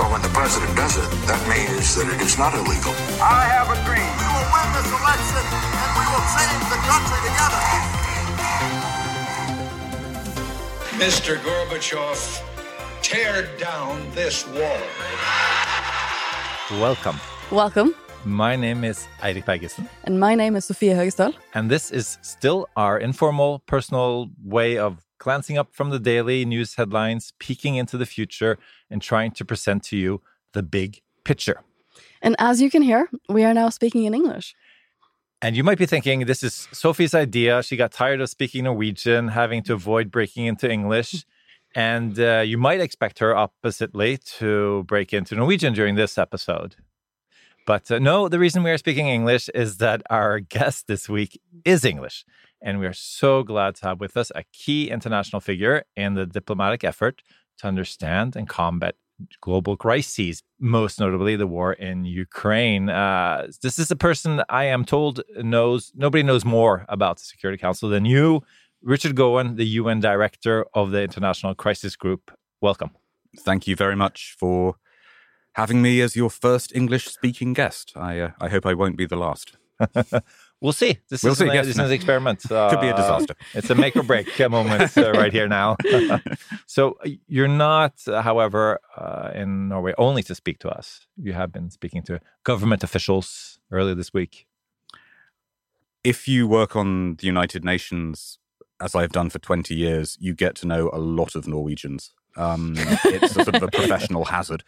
[0.00, 2.94] But when the president does it, that means that it is not illegal.
[3.20, 4.00] I have a dream.
[4.16, 5.44] We will win this election
[5.76, 7.60] and we will change the country together.
[11.04, 11.36] Mr.
[11.44, 12.16] Gorbachev,
[13.02, 14.80] tear down this wall.
[16.80, 17.20] Welcome.
[17.50, 17.94] Welcome.
[18.24, 21.34] My name is Eirik Bergesen, And my name is Sofia Högstøl.
[21.52, 26.74] and this is still our informal, personal way of glancing up from the daily news
[26.76, 28.58] headlines, peeking into the future,
[28.90, 30.20] and trying to present to you
[30.52, 31.62] the big picture.
[32.22, 34.54] And as you can hear, we are now speaking in English.
[35.42, 37.62] And you might be thinking, this is Sophie's idea.
[37.62, 41.24] She got tired of speaking Norwegian, having to avoid breaking into English.
[41.74, 46.76] And uh, you might expect her oppositely to break into Norwegian during this episode.
[47.66, 51.40] But uh, no, the reason we are speaking English is that our guest this week
[51.64, 52.24] is English.
[52.60, 56.26] And we are so glad to have with us a key international figure in the
[56.26, 57.22] diplomatic effort
[57.60, 58.96] to understand and combat
[59.40, 62.88] global crises, most notably the war in Ukraine.
[62.88, 67.60] Uh, this is a person I am told knows nobody knows more about the Security
[67.60, 68.42] Council than you,
[68.82, 72.30] Richard Gowan, the UN director of the International Crisis Group.
[72.60, 72.90] Welcome.
[73.38, 74.74] thank you very much for
[75.52, 77.92] having me as your first English speaking guest.
[77.96, 79.56] I uh, I hope I won't be the last.
[80.60, 80.98] We'll see.
[81.08, 81.66] This We'll is see, an, yes.
[81.66, 82.40] this is an experiment.
[82.48, 83.34] Could be a Uh, disaster.
[83.54, 85.76] It's a make or break moment uh, right here now.
[86.66, 91.06] so uh, you're not, however, uh, in Norway only to speak to us.
[91.16, 94.46] You have been speaking to government officials earlier this week.
[96.04, 98.38] If you work on the United Nations,
[98.80, 102.12] as I've done for 20 years, you get to know a lot of Norwegians.
[102.36, 104.62] Um, it's a sort of a professional hazard.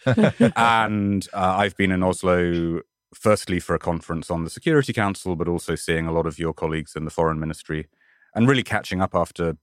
[0.57, 2.81] And uh, I've been in Oslo,
[3.15, 6.53] firstly for a conference on the Security Council, but also seeing a lot of your
[6.55, 7.89] colleagues in the Foreign Ministry
[8.35, 9.57] and really catching up after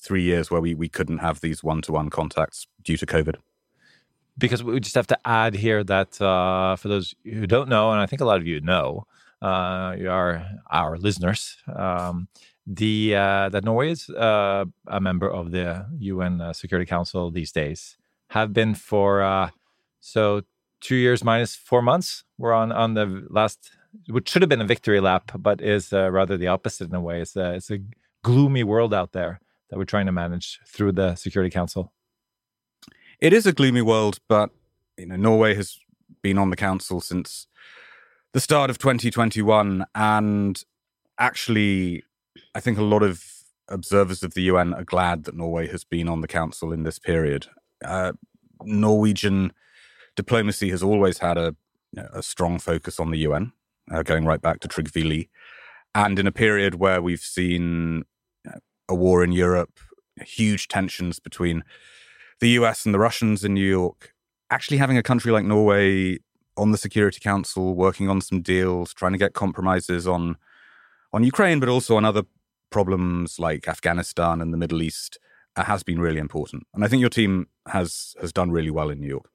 [0.00, 3.36] three years where we, we couldn't have these one to one contacts due to COVID.
[4.38, 8.00] because we just have to add here that uh, for those who don't know, and
[8.00, 9.06] I think a lot of you know,
[9.42, 11.56] uh, you are our listeners.
[11.74, 12.28] Um,
[12.66, 17.50] the uh, that Norway is uh, a member of the UN uh, Security Council these
[17.52, 17.96] days.
[18.28, 19.50] Have been for uh,
[20.00, 20.42] so
[20.80, 22.24] two years minus four months.
[22.36, 23.70] We're on on the last,
[24.08, 27.00] which should have been a victory lap, but is uh, rather the opposite in a
[27.00, 27.20] way.
[27.20, 27.78] It's a, it's a
[28.22, 29.40] gloomy world out there
[29.70, 31.92] that we're trying to manage through the Security Council.
[33.20, 34.50] It is a gloomy world, but
[34.96, 35.78] you know, Norway has
[36.22, 37.46] been on the council since
[38.32, 40.62] the start of 2021, and
[41.18, 42.04] actually,
[42.54, 43.24] I think a lot of
[43.68, 46.98] observers of the UN are glad that Norway has been on the council in this
[46.98, 47.46] period.
[47.84, 48.12] Uh,
[48.62, 49.52] Norwegian
[50.18, 51.54] diplomacy has always had a,
[51.92, 53.52] you know, a strong focus on the UN,
[53.92, 55.28] uh, going right back to Trygve.
[55.94, 58.02] And in a period where we've seen
[58.88, 59.78] a war in Europe,
[60.20, 61.62] huge tensions between
[62.40, 64.12] the US and the Russians in New York,
[64.50, 66.18] actually having a country like Norway
[66.56, 70.36] on the Security Council, working on some deals, trying to get compromises on
[71.12, 72.24] on Ukraine, but also on other
[72.70, 75.18] problems like Afghanistan and the Middle East,
[75.56, 76.66] uh, has been really important.
[76.74, 79.30] And I think your team has has done really well in New York.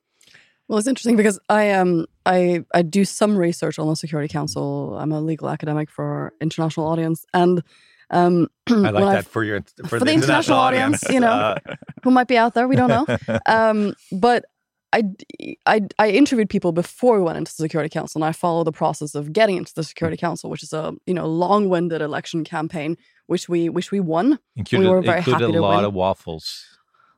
[0.73, 4.97] Well, it's interesting because I um I I do some research on the Security Council.
[4.97, 7.61] I'm a legal academic for our international audience, and
[8.09, 11.29] um, I like that I've- for your for, the international audience, you know.
[11.29, 11.59] Uh,
[12.03, 13.05] who might be out there, we don't know.
[13.45, 14.45] um, but
[14.91, 19.13] I interviewed people before we went into the Security Council, and I followed the process
[19.13, 22.97] of getting into the Security Council, which is a you know long-winded election campaign,
[23.27, 24.39] which we which we won.
[24.55, 25.85] included, were very included happy a to lot win.
[25.85, 26.72] of waffles.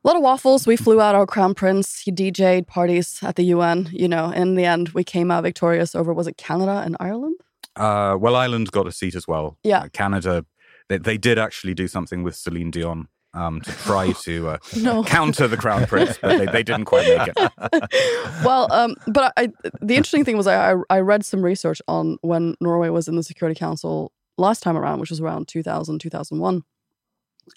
[0.06, 0.68] A lot of waffles.
[0.68, 1.98] We flew out our crown prince.
[2.02, 3.88] He DJ'd parties at the UN.
[3.90, 7.34] You know, in the end, we came out victorious over was it Canada and Ireland?
[7.74, 9.58] Uh, well, Ireland got a seat as well.
[9.64, 9.80] Yeah.
[9.80, 10.46] Uh, Canada,
[10.88, 15.02] they, they did actually do something with Celine Dion um, to try to uh, No.
[15.02, 18.32] counter the Crown Prince, but they, they didn't quite make it.
[18.44, 19.48] well, um, but I,
[19.82, 23.16] the interesting thing was I, I I read some research on when Norway was in
[23.16, 26.62] the Security Council last time around, which was around 2000, 2001.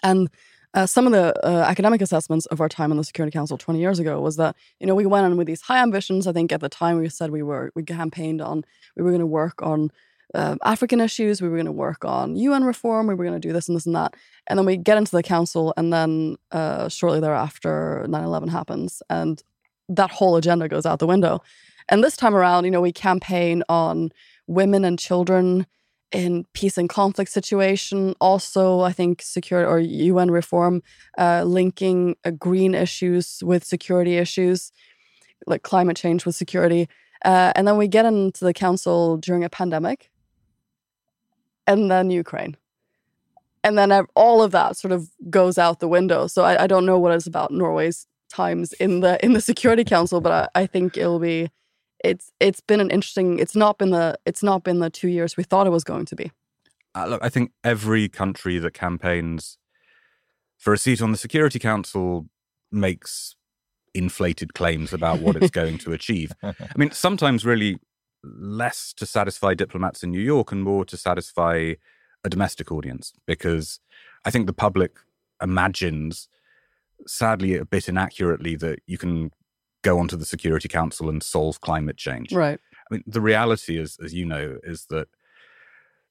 [0.01, 0.29] And
[0.73, 3.79] uh, some of the uh, academic assessments of our time in the Security Council 20
[3.79, 6.27] years ago was that, you know, we went in with these high ambitions.
[6.27, 8.63] I think at the time we said we were, we campaigned on,
[8.95, 9.91] we were going to work on
[10.35, 13.47] uh, African issues, we were going to work on UN reform, we were going to
[13.47, 14.13] do this and this and that.
[14.45, 19.01] And then we get into the council, and then uh, shortly thereafter, 9 11 happens,
[19.09, 19.41] and
[19.87, 21.41] that whole agenda goes out the window.
[21.89, 24.11] And this time around, you know, we campaign on
[24.45, 25.65] women and children
[26.11, 28.15] in peace and conflict situation.
[28.19, 30.81] Also, I think security or UN reform
[31.17, 34.71] uh, linking uh, green issues with security issues,
[35.45, 36.89] like climate change with security.
[37.23, 40.09] Uh, and then we get into the council during a pandemic,
[41.67, 42.55] and then Ukraine.
[43.63, 46.27] And then all of that sort of goes out the window.
[46.27, 49.83] So I, I don't know what it's about Norway's times in the in the Security
[49.83, 51.49] Council, but I, I think it'll be
[52.03, 55.35] it's it's been an interesting it's not been the it's not been the two years
[55.37, 56.31] we thought it was going to be.
[56.95, 59.57] Uh, look, I think every country that campaigns
[60.57, 62.27] for a seat on the Security Council
[62.71, 63.35] makes
[63.93, 66.33] inflated claims about what it's going to achieve.
[66.43, 67.77] I mean, sometimes really
[68.23, 71.73] less to satisfy diplomats in New York and more to satisfy
[72.23, 73.79] a domestic audience, because
[74.25, 74.97] I think the public
[75.41, 76.27] imagines,
[77.07, 79.31] sadly, a bit inaccurately, that you can
[79.81, 82.33] go onto the Security Council and solve climate change.
[82.33, 82.59] Right.
[82.89, 85.07] I mean, the reality is, as you know, is that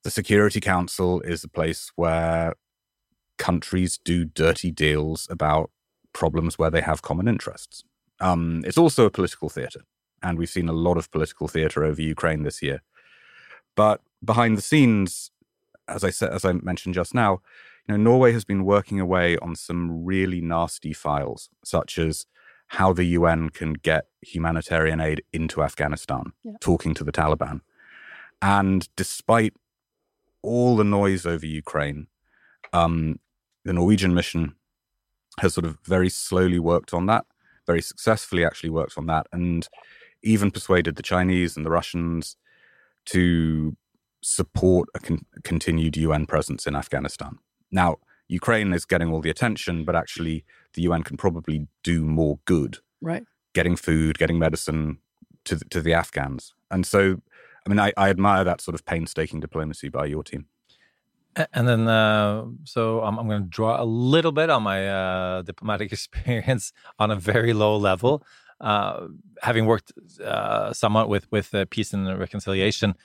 [0.05, 2.55] the Security Council is a place where
[3.37, 5.71] countries do dirty deals about
[6.13, 7.85] problems where they have common interests.
[8.21, 9.83] Um, it's also a political theatre,
[10.23, 12.83] and we've seen a lot of political theatre over Ukraine this year.
[13.77, 15.31] But behind the scenes,
[15.87, 17.41] as I said, as I mentioned just now,
[17.87, 22.27] you know, Norway has been working away on some really nasty files, such as
[22.69, 26.53] how the UN can get humanitarian aid into Afghanistan, Yeah.
[26.61, 27.61] talking to the Taliban.
[28.43, 29.55] And despite
[30.43, 32.07] all the noise over Ukraine,
[32.73, 33.19] um,
[33.65, 34.55] the Norwegian mission
[35.41, 37.25] has sort of very slowly worked on that,
[37.67, 39.69] very successfully actually worked on that, and
[40.23, 42.37] even persuaded the Chinese and the Russians
[43.07, 43.77] to
[44.23, 47.39] support a con- continued UN presence in Afghanistan.
[47.71, 47.97] Now,
[48.29, 50.45] Ukraine is getting all the attention, but actually,
[50.75, 53.25] the UN can probably do more good Right.
[53.55, 54.99] getting food, getting medicine
[55.45, 56.55] to the, to the Afghans.
[56.71, 57.21] And so,
[57.65, 60.47] I mean, I, I admire that sort of painstaking diplomacy by your team.
[61.53, 65.43] And then, uh, so I'm, I'm going to draw a little bit on my uh,
[65.43, 68.25] diplomatic experience on a very low level.
[68.61, 69.07] Uh,
[69.41, 69.93] having worked
[70.25, 72.97] uh, somewhat with with uh, peace and reconciliation,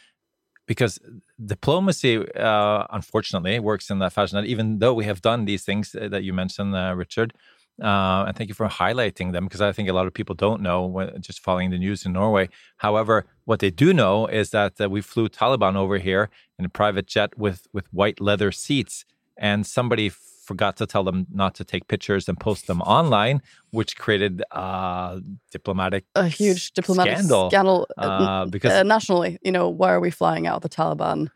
[0.65, 0.99] because
[1.43, 4.37] diplomacy, uh, unfortunately, works in that fashion.
[4.37, 7.33] That even though we have done these things uh, that you mentioned, uh, Richard,
[7.81, 10.61] uh, and thank you for highlighting them because I think a lot of people don't
[10.61, 12.49] know when, just following the news in Norway.
[12.77, 16.29] However, what they do know is that uh, we flew Taliban over here
[16.59, 19.05] in a private jet with with white leather seats,
[19.37, 20.11] and somebody
[20.43, 23.41] forgot to tell them not to take pictures and post them online,
[23.71, 25.19] which created uh,
[25.51, 27.49] diplomatic A huge diplomatic scandal.
[27.49, 29.39] scandal, uh, uh, because uh, nationally.
[29.41, 31.29] You know, why are we flying out the Taliban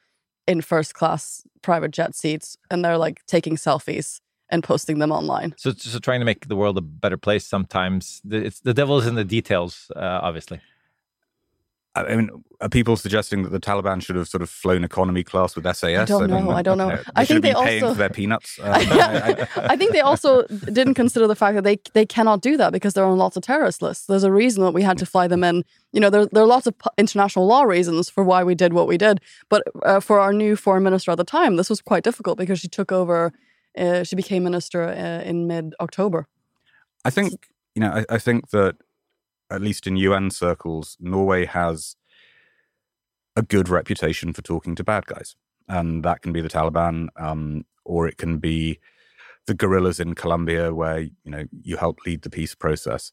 [0.48, 4.20] in first class private jet seats and they're like taking selfies
[4.50, 5.54] and posting them online?
[5.58, 8.98] so, so trying to make the world a better place sometimes the, it's the devil
[8.98, 10.60] is in the details uh, obviously
[12.06, 12.30] I I mean,
[12.62, 15.84] are people suggesting that the Taliban should have sort of flown economy class with SAS?
[15.84, 16.50] I don't know.
[16.52, 16.90] I don't know.
[16.90, 18.60] They I think have they been paying also- for their peanuts.
[18.62, 22.42] Um, I- I- I think they also didn't consider the fact that they they cannot
[22.42, 24.06] do that because they're on lots of terrorist lists.
[24.08, 25.64] There's a reason that we had to fly them in.
[25.94, 28.88] You know, there there are lots of international law reasons for why we did what
[28.88, 29.20] we did.
[29.50, 32.60] But uh, for our new foreign minister at the time, this was quite difficult because
[32.60, 33.32] she took over.
[33.78, 36.28] Uh, she became minister uh, in mid October.
[37.06, 37.92] I think you know.
[37.92, 38.76] I, I think that
[39.50, 41.96] at least in UN circles, Norway has
[43.36, 45.36] a good reputation for talking to bad guys,
[45.68, 48.80] and that can be the Taliban, um, or it can be
[49.46, 53.12] the guerrillas in Colombia, where you know you help lead the peace process.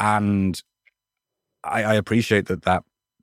[0.00, 0.60] And
[1.62, 2.82] I, I appreciate that that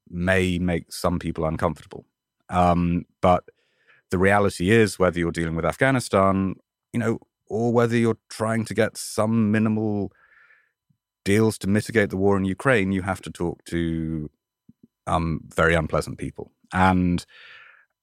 [0.10, 2.06] may make some people uncomfortable,
[2.50, 3.44] um, but
[4.12, 6.56] the reality is, whether you're dealing with Afghanistan,
[6.94, 10.12] you know, or whether you're trying to get some minimal
[11.24, 14.30] deals to mitigate the war in Ukraine, you have to talk to
[15.08, 16.52] um, very unpleasant people.
[16.74, 17.26] And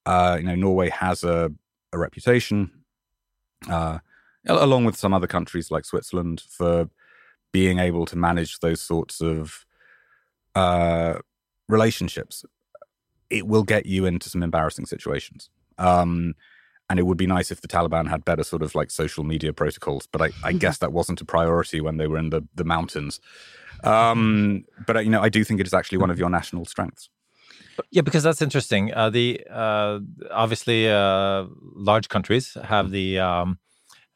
[0.06, 1.52] uh, you know, Norway has a,
[1.92, 2.70] a reputation,
[3.68, 3.98] uh,
[4.46, 6.88] along with some other countries like Switzerland, for
[7.52, 9.66] being able to manage those sorts of
[10.54, 11.18] uh,
[11.68, 12.44] relationships.
[13.28, 15.50] It will get you into some embarrassing situations.
[15.78, 16.34] Um,
[16.88, 19.52] and it would be nice if the Taliban had better sort of like social media
[19.52, 22.64] protocols, but I, I guess that wasn't a priority when they were in the, the
[22.64, 23.20] mountains.
[23.82, 26.64] Um, but uh, you know, I do think it is actually one of your national
[26.64, 27.08] strengths.
[27.90, 28.92] Yeah, because that's interesting.
[28.94, 30.00] Uh, the uh,
[30.30, 33.58] obviously uh, large countries have the um,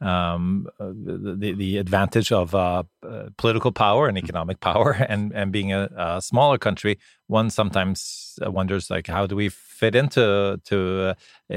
[0.01, 5.53] um, uh, the, the advantage of uh, uh, political power and economic power, and and
[5.53, 11.17] being a, a smaller country, one sometimes wonders like how do we fit into to
[11.53, 11.55] uh,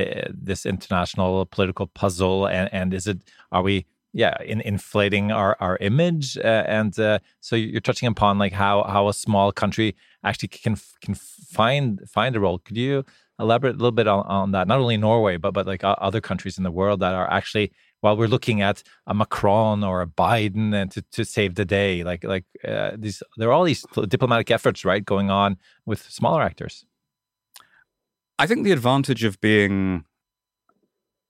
[0.50, 3.20] this international political puzzle, and and is it
[3.52, 8.38] are we yeah, in inflating our our image, uh, and uh, so you're touching upon
[8.38, 12.60] like how how a small country actually can can find find a role.
[12.60, 13.04] Could you
[13.40, 14.68] elaborate a little bit on, on that?
[14.68, 18.16] Not only Norway, but but like other countries in the world that are actually while
[18.16, 22.24] we're looking at a Macron or a Biden and to, to save the day, like
[22.24, 26.86] like uh, these there are all these diplomatic efforts right going on with smaller actors.
[28.40, 30.06] I think the advantage of being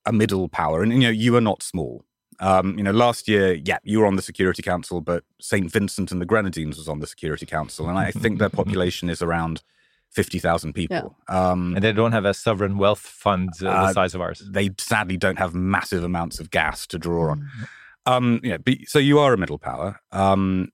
[0.05, 2.05] a middle power, and you know, you are not small.
[2.39, 5.71] Um, you know, last year, yeah, you were on the Security Council, but St.
[5.71, 9.21] Vincent and the Grenadines was on the Security Council, and I think their population is
[9.21, 9.63] around
[10.09, 11.15] fifty thousand people.
[11.29, 11.51] Yeah.
[11.51, 14.41] Um, and they don't have a sovereign wealth fund uh, uh, the size of ours.
[14.49, 17.41] They sadly don't have massive amounts of gas to draw on.
[17.41, 17.67] Mm.
[18.05, 20.71] Um, yeah, but, so you are a middle power, um,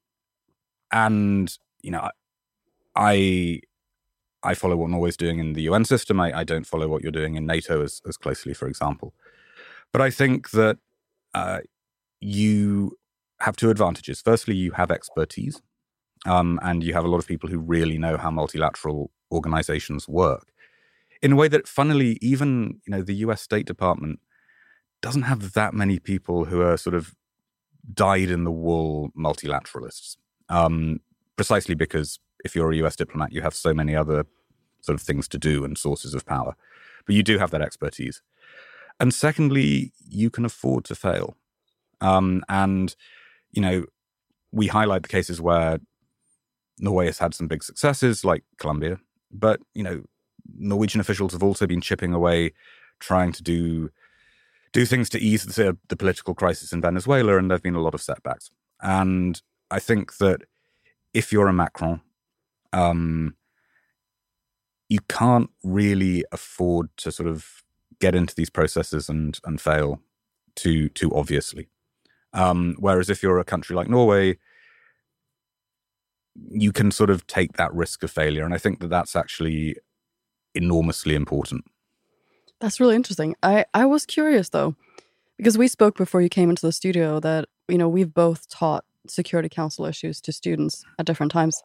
[0.91, 2.09] and you know,
[2.95, 3.61] I
[4.43, 6.19] I follow what Norway's doing in the UN system.
[6.19, 9.13] I, I don't follow what you're doing in NATO as, as closely, for example.
[9.91, 10.77] But I think that
[11.33, 11.59] uh,
[12.19, 12.97] you
[13.41, 14.21] have two advantages.
[14.21, 15.61] Firstly, you have expertise,
[16.25, 20.51] um, and you have a lot of people who really know how multilateral organizations work
[21.21, 23.41] in a way that, funnily, even you know the U.S.
[23.41, 24.19] State Department
[25.01, 27.15] doesn't have that many people who are sort of
[27.93, 30.17] dyed-in-the-wool multilateralists.
[30.49, 30.99] Um,
[31.35, 34.25] precisely because if you're a US diplomat, you have so many other
[34.81, 36.55] sort of things to do and sources of power.
[37.05, 38.21] But you do have that expertise.
[38.99, 41.35] And secondly, you can afford to fail.
[42.01, 42.95] Um, and,
[43.51, 43.85] you know,
[44.51, 45.79] we highlight the cases where
[46.79, 48.99] Norway has had some big successes, like Colombia.
[49.31, 50.03] But, you know,
[50.57, 52.53] Norwegian officials have also been chipping away,
[52.99, 53.89] trying to do
[54.71, 57.81] do things to ease the, the political crisis in Venezuela, and there have been a
[57.81, 58.51] lot of setbacks.
[58.81, 59.41] And
[59.71, 60.41] I think that
[61.11, 62.01] if you're a Macron,
[62.73, 63.35] um,
[64.89, 67.63] you can't really afford to sort of
[67.99, 70.01] get into these processes and and fail
[70.55, 71.67] too too obviously.
[72.33, 74.37] Um, whereas if you're a country like Norway,
[76.51, 79.75] you can sort of take that risk of failure, and I think that that's actually
[80.53, 81.65] enormously important.
[82.59, 83.35] That's really interesting.
[83.41, 84.75] I I was curious though,
[85.37, 88.85] because we spoke before you came into the studio that you know we've both taught
[89.07, 91.63] Security Council issues to students at different times.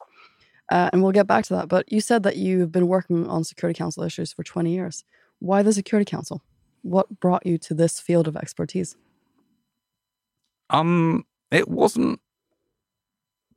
[0.70, 1.68] Uh, and we'll get back to that.
[1.68, 5.04] But you said that you've been working on Security Council issues for 20 years.
[5.38, 6.42] Why the Security Council?
[6.82, 8.96] What brought you to this field of expertise?
[10.70, 12.20] Um, it wasn't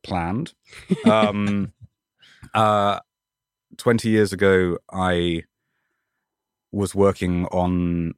[0.02, 0.54] planned.
[1.06, 1.72] Um,
[2.54, 3.00] uh,
[3.78, 5.44] 20 years ago, I
[6.72, 8.14] was working on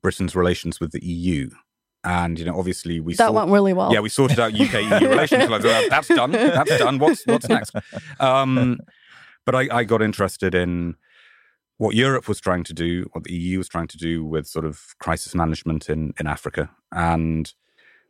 [0.00, 1.50] Britain's relations with the EU
[2.04, 3.92] and you know obviously we that went really well.
[3.92, 5.48] Yeah we sorted out uk eu relations.
[5.48, 6.32] Like, that's done.
[6.32, 6.98] That's done.
[6.98, 7.74] What's what's next?
[8.20, 8.78] Um,
[9.44, 10.96] but I, I got interested in
[11.78, 14.64] what europe was trying to do what the eu was trying to do with sort
[14.64, 16.70] of crisis management in in africa.
[16.92, 17.52] And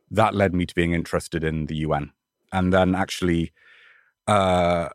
[0.09, 2.11] that led me to being interested in the un
[2.51, 3.51] and then actually
[4.27, 4.89] uh,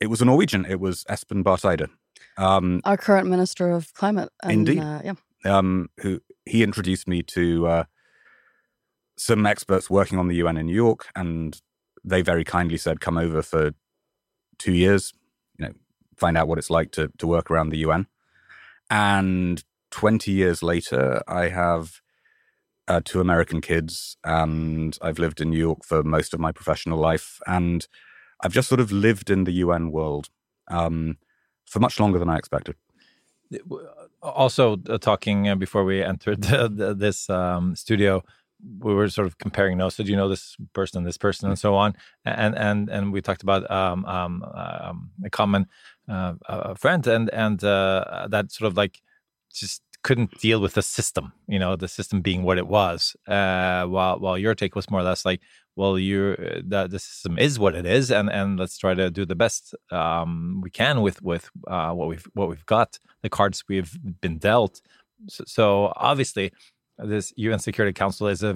[0.00, 0.66] it was a norwegian.
[0.68, 1.88] It was espen barth eide.
[2.36, 4.78] Um, our current minister of climate and, indeed.
[4.80, 5.14] uh, yeah.
[5.46, 7.84] Um, who he introduced me to uh,
[9.16, 11.60] some experts working on the UN in New York, and
[12.04, 13.72] they very kindly said, "Come over for
[14.58, 15.12] two years,
[15.58, 15.72] you know,
[16.16, 18.06] find out what it's like to to work around the UN."
[18.90, 22.00] And twenty years later, I have
[22.88, 26.98] uh, two American kids, and I've lived in New York for most of my professional
[26.98, 27.86] life, and
[28.40, 30.28] I've just sort of lived in the UN world
[30.68, 31.18] um,
[31.64, 32.76] for much longer than I expected.
[34.22, 38.22] Also, uh, talking uh, before we entered the, the, this um, studio,
[38.80, 39.96] we were sort of comparing notes.
[39.96, 41.94] Do you know this person, and this person, and so on?
[42.24, 45.66] And and and we talked about um, um, um, a common
[46.08, 49.02] uh, uh, friend, and and uh, that sort of like
[49.52, 51.32] just couldn't deal with the system.
[51.48, 53.16] You know, the system being what it was.
[53.26, 55.40] Uh, while while your take was more or less like,
[55.76, 59.10] well, you uh, the, the system is what it is, and and let's try to
[59.10, 63.30] do the best um, we can with with uh, what we've what we've got, the
[63.30, 64.80] cards we've been dealt.
[65.28, 66.52] so, so obviously
[66.98, 68.54] this UN Security Council is a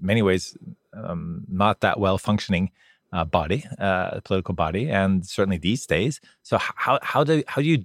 [0.00, 0.56] many ways
[0.92, 2.70] um, not that well functioning
[3.12, 6.20] uh, body, uh, political body, and certainly these days.
[6.42, 7.84] So how how do how do you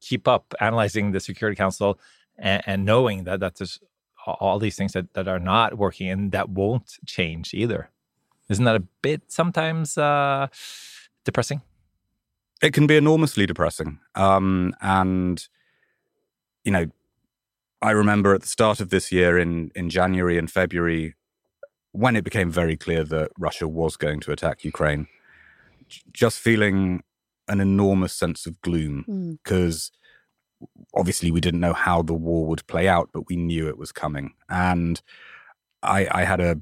[0.00, 1.98] keep up analyzing the Security Council
[2.38, 3.80] and, and knowing that that there's
[4.26, 7.90] all these things that, that are not working and that won't change either?
[8.48, 10.48] Isn't that a bit sometimes uh,
[11.24, 11.62] depressing?
[12.62, 15.46] It can be enormously depressing, um, and
[16.64, 16.86] you know
[17.82, 21.14] I remember at the start of this year in, in January and February,
[21.92, 25.08] when it became very clear that Russia was going to attack Ukraine,
[26.12, 27.02] just feeling
[27.48, 29.92] an enormous sense of gloom because
[30.62, 30.68] mm.
[30.94, 33.92] obviously we didn't know how the war would play out, but we knew it was
[33.92, 34.34] coming.
[34.48, 35.00] And
[35.82, 36.60] I, I had a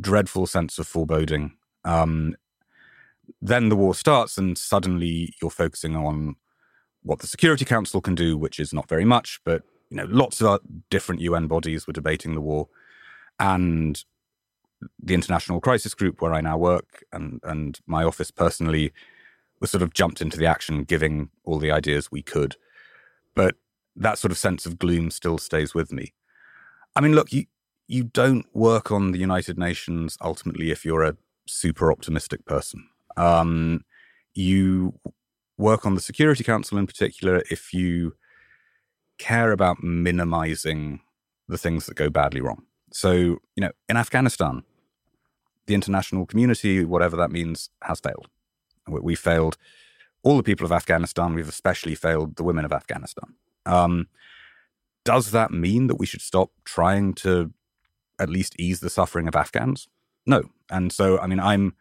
[0.00, 1.56] dreadful sense of foreboding.
[1.84, 2.36] Um,
[3.40, 6.36] then the war starts, and suddenly you're focusing on
[7.02, 10.42] what the Security Council can do, which is not very much, but you know, lots
[10.42, 12.68] of different UN bodies were debating the war,
[13.38, 14.04] and
[15.02, 18.92] the International Crisis Group, where I now work, and and my office personally,
[19.60, 22.56] was sort of jumped into the action, giving all the ideas we could.
[23.34, 23.56] But
[23.96, 26.14] that sort of sense of gloom still stays with me.
[26.94, 27.46] I mean, look, you
[27.86, 31.16] you don't work on the United Nations ultimately if you're a
[31.46, 32.86] super optimistic person.
[33.16, 33.84] Um,
[34.34, 34.98] you
[35.56, 38.14] work on the Security Council in particular if you
[39.18, 41.00] care about minimizing
[41.48, 42.62] the things that go badly wrong.
[42.92, 44.62] So, you know, in Afghanistan,
[45.66, 48.28] the international community, whatever that means, has failed.
[48.86, 49.58] We failed
[50.22, 51.34] all the people of Afghanistan.
[51.34, 53.34] We've especially failed the women of Afghanistan.
[53.66, 54.08] Um,
[55.04, 57.52] does that mean that we should stop trying to
[58.18, 59.88] at least ease the suffering of Afghans?
[60.26, 60.44] No.
[60.70, 61.74] And so, I mean, I'm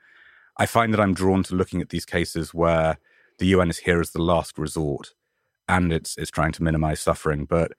[0.57, 2.97] I find that I'm drawn to looking at these cases where
[3.37, 5.13] the UN is here as the last resort
[5.67, 7.45] and it's it's trying to minimize suffering.
[7.45, 7.73] But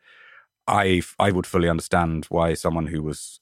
[0.66, 3.40] I I would fully understand why someone who was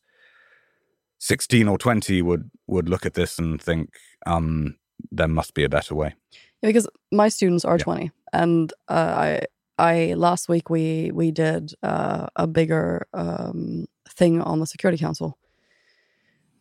[1.18, 3.94] 16 or 20 would would look at this and think
[4.26, 4.76] um,
[5.10, 6.14] there must be a better way.
[6.62, 7.84] Yeah, because my students are yeah.
[7.84, 9.40] 20 and uh, I
[9.78, 15.38] I last week we we did uh, a bigger um, thing on the Security Council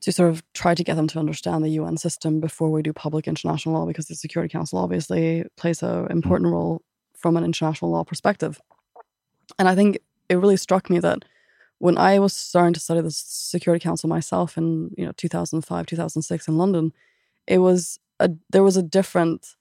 [0.02, 2.94] to sort of try to get them to understand the UN system before we do
[2.94, 6.12] public international law, because the Security Council obviously plays an mm.
[6.12, 6.82] important role
[7.26, 8.62] from an international law perspective.
[9.58, 9.98] And I think
[10.30, 11.26] it really struck me that
[11.80, 16.48] when I was starting to study the Security Council myself in you know 2005, 2006
[16.48, 16.94] in London,
[17.48, 19.56] it was a there was a different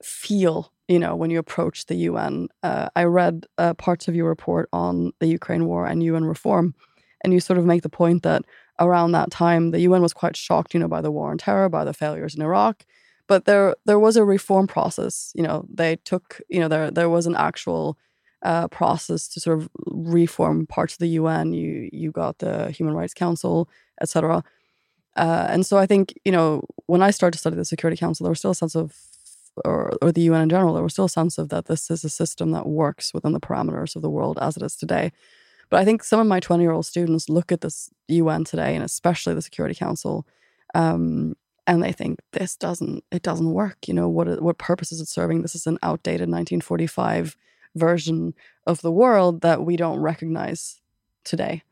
[0.00, 2.46] feel you know when you approach the UN.
[2.62, 6.72] Uh, I read uh, parts of your report on the Ukraine war and UN reform,
[7.24, 8.42] and you sort of make the point that
[8.78, 11.68] around that time, the UN was quite shocked, you know, by the war on terror,
[11.68, 12.86] by the failures in Iraq.
[13.32, 15.32] But there, there was a reform process.
[15.34, 17.96] You know, they took, you know, there, there was an actual
[18.42, 21.54] uh, process to sort of reform parts of the UN.
[21.54, 23.70] You, you got the Human Rights Council,
[24.02, 24.44] etc.
[25.16, 28.24] Uh, and so I think, you know, when I started to study the Security Council,
[28.24, 28.94] there was still a sense of,
[29.64, 32.04] or, or the UN in general, there was still a sense of that this is
[32.04, 35.10] a system that works within the parameters of the world as it is today.
[35.70, 38.74] But I think some of my 20 year old students look at this UN today,
[38.74, 40.26] and especially the Security Council,
[40.74, 41.34] um,
[41.66, 43.86] and they think this doesn't it doesn't work.
[43.86, 45.42] You know what what purpose is it serving?
[45.42, 47.36] This is an outdated 1945
[47.74, 48.34] version
[48.66, 50.80] of the world that we don't recognize
[51.24, 51.62] today.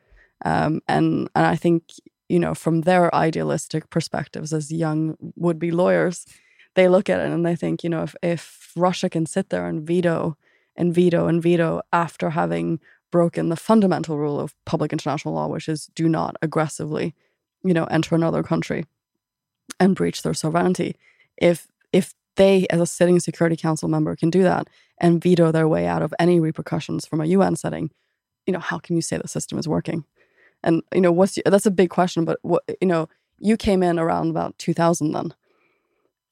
[0.44, 1.84] Um, and and I think
[2.28, 6.26] you know from their idealistic perspectives as young would be lawyers,
[6.74, 9.66] they look at it and they think you know if if Russia can sit there
[9.66, 10.36] and veto
[10.76, 15.68] and veto and veto after having broken the fundamental rule of public international law, which
[15.68, 17.12] is do not aggressively,
[17.64, 18.84] you know, enter another country
[19.78, 20.96] and breach their sovereignty.
[21.36, 25.68] If if they, as a sitting Security Council member, can do that and veto their
[25.68, 27.90] way out of any repercussions from a UN setting,
[28.46, 30.04] you know, how can you say the system is working?
[30.62, 32.24] And you know, what's that's a big question.
[32.24, 35.34] But what you know, you came in around about 2000 then.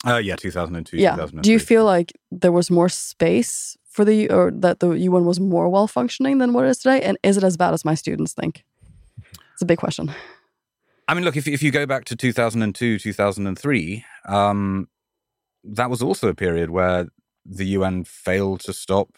[0.07, 0.97] Uh, yeah, 2002.
[0.97, 1.27] Yeah.
[1.41, 5.41] Do you feel like there was more space for the or that the UN was
[5.41, 7.01] more well functioning than what it is today?
[7.03, 8.65] And is it as bad as my students think?
[9.55, 10.13] It's a big question.
[11.09, 14.89] I mean, look, if if you go back to 2002, 2003, um,
[15.65, 17.09] that was also a period where
[17.47, 19.17] the UN failed to stop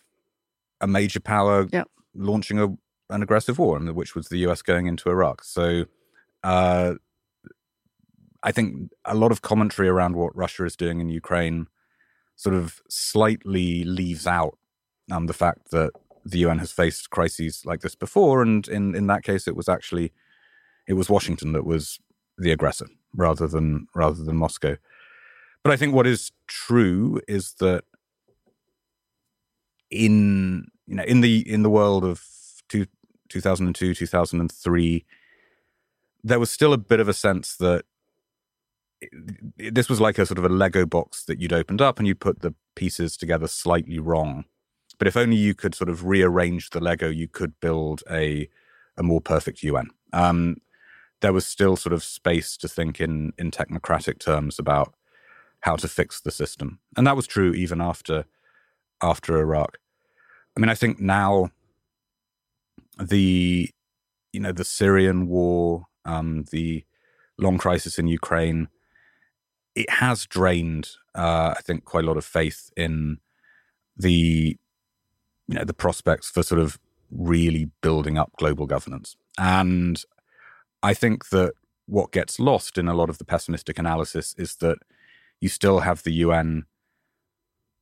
[0.80, 1.88] a major power yep.
[2.14, 2.68] launching a,
[3.12, 5.42] an aggressive war, which was the US going into Iraq.
[5.42, 5.86] So,
[6.44, 6.94] uh,
[8.44, 11.66] I think a lot of commentary around what Russia is doing in Ukraine
[12.36, 14.56] sort of slightly leaves out
[15.10, 15.90] um, the fact that
[16.24, 19.68] the UN has faced crises like this before, and in in that case, it was
[19.68, 20.12] actually
[20.90, 22.00] it was Washington that was
[22.36, 24.76] the aggressor rather than rather than Moscow.
[25.62, 27.84] But I think what is true is that
[29.90, 32.24] in you know in the in the world of
[32.68, 32.86] two,
[33.28, 35.04] 2002 2003
[36.22, 37.84] there was still a bit of a sense that
[39.56, 42.14] this was like a sort of a lego box that you'd opened up and you
[42.14, 44.44] put the pieces together slightly wrong
[45.00, 48.48] but if only you could sort of rearrange the Lego, you could build a
[48.98, 49.88] a more perfect UN.
[50.12, 50.58] Um,
[51.20, 54.94] there was still sort of space to think in in technocratic terms about
[55.60, 58.24] how to fix the system, and that was true even after
[59.02, 59.78] after Iraq.
[60.56, 61.50] I mean, I think now
[62.98, 63.70] the
[64.32, 66.84] you know the Syrian war, um, the
[67.38, 68.68] long crisis in Ukraine,
[69.74, 73.18] it has drained, uh, I think, quite a lot of faith in
[73.96, 74.56] the
[75.48, 76.78] you know the prospects for sort of
[77.10, 79.16] really building up global governance.
[79.38, 80.02] And
[80.82, 81.52] I think that
[81.86, 84.78] what gets lost in a lot of the pessimistic analysis is that
[85.40, 86.64] you still have the UN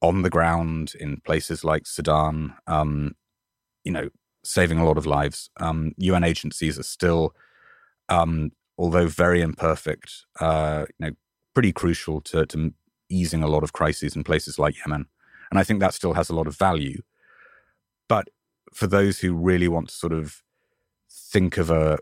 [0.00, 3.16] on the ground in places like Sudan, um,
[3.84, 4.08] you know,
[4.44, 5.50] saving a lot of lives.
[5.58, 7.34] Um, UN agencies are still,
[8.08, 11.12] um, although very imperfect, uh, you know,
[11.54, 12.72] pretty crucial to, to
[13.11, 15.06] easing a lot of crises in places like Yemen.
[15.50, 17.02] And I think that still has a lot of value.
[18.08, 18.28] But
[18.72, 20.42] for those who really want to sort of
[21.11, 21.98] think of a,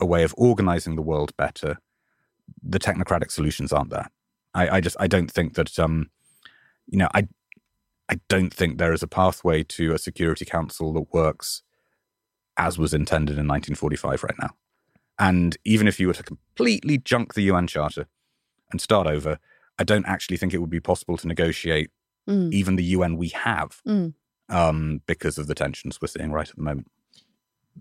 [0.00, 1.78] a way of organizing the world better,
[2.62, 4.08] the technocratic solutions aren't there.
[4.54, 6.10] I, I just I don't think that um,
[6.86, 7.28] you know I
[8.08, 11.62] I don't think there is a pathway to a Security Council that works
[12.56, 14.50] as was intended in 1945 right now.
[15.18, 18.06] And even if you were to completely junk the UN Charter
[18.70, 19.38] and start over,
[19.78, 21.90] I don't actually think it would be possible to negotiate
[22.28, 22.52] Mm.
[22.52, 24.12] even the UN we have Mm.
[24.50, 26.88] um, because of the tensions we're seeing right at the moment.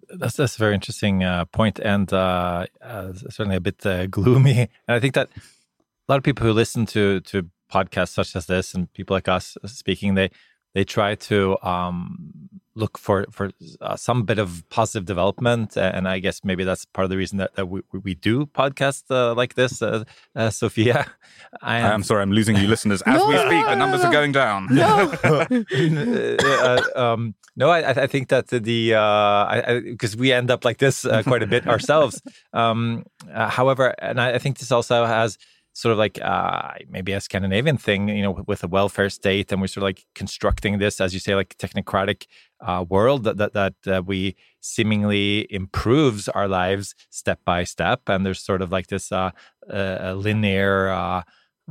[0.10, 4.60] That's that's a very interesting uh, point and uh, uh, certainly a bit uh, gloomy.
[4.88, 8.46] And I think that a lot of people who listen to to podcasts such as
[8.46, 10.30] this and people like us speaking, they
[10.74, 16.20] they try to um, look for for uh, some bit of positive development, and I
[16.20, 19.56] guess maybe that's part of the reason that, that we, we do podcasts uh, like
[19.56, 20.04] this, uh,
[20.36, 21.08] uh, Sophia.
[21.62, 23.50] I am sorry, I'm losing you listeners as we speak.
[23.50, 24.10] no, the numbers no.
[24.10, 24.68] are going down.
[24.70, 25.12] No.
[26.44, 31.24] uh, um, no, I, I think that the because we end up like this uh,
[31.24, 32.22] quite a bit ourselves.
[32.54, 35.38] Um, uh, however, and I, I think this also has
[35.78, 39.62] sort of like uh, maybe a Scandinavian thing, you know, with a welfare state, and
[39.62, 42.26] we're sort of like constructing this, as you say, like technocratic
[42.66, 48.26] uh, world that that that uh, we seemingly improves our lives step by step, and
[48.26, 49.30] there's sort of like this uh,
[49.72, 50.90] uh, linear.
[50.90, 51.22] Uh,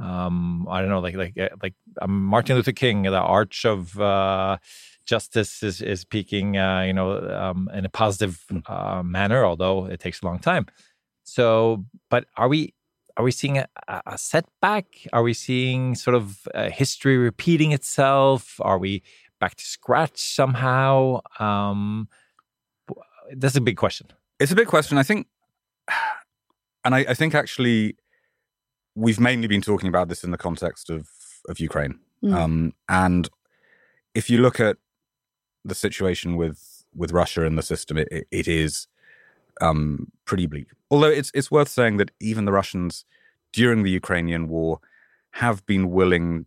[0.01, 4.01] um, I don't know, like like uh, like um, Martin Luther King, the arch of
[4.01, 4.59] uh,
[5.05, 9.99] justice is is peaking, uh, you know, um, in a positive uh, manner, although it
[9.99, 10.66] takes a long time.
[11.25, 12.76] So, but are we
[13.17, 13.69] are we seeing a,
[14.07, 14.87] a setback?
[15.13, 18.61] Are we seeing sort of uh, history repeating itself?
[18.61, 19.03] Are we
[19.41, 21.21] back to scratch somehow?
[21.39, 22.09] Um,
[23.35, 24.09] that's a big question.
[24.39, 24.99] It's a big question.
[24.99, 25.27] I think,
[26.85, 27.97] and I, I think actually,
[28.95, 31.09] we've mainly been talking about this in the context of
[31.49, 32.01] of Ukraine.
[32.23, 32.35] Mm.
[32.35, 33.29] Um, and
[34.15, 34.77] if you look at
[35.65, 38.89] the situation with with Russia in the system, it, it, it is
[39.61, 40.69] um, pretty bleak.
[40.90, 43.05] Although it's it's worth saying that even the Russians
[43.53, 44.81] during the Ukrainian war
[45.33, 46.47] have been willing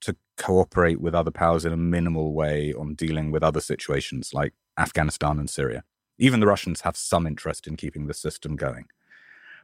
[0.00, 4.52] to cooperate with other powers in a minimal way on dealing with other situations like
[4.78, 5.84] Afghanistan and Syria.
[6.18, 8.86] Even the Russians have some interest in keeping the system going.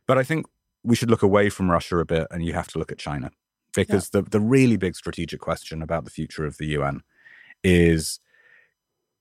[0.06, 0.46] But I think
[0.82, 3.30] we should look away from Russia a bit and you have to look at China
[3.74, 7.02] because the, the really big strategic question about the future of the UN
[7.62, 8.20] is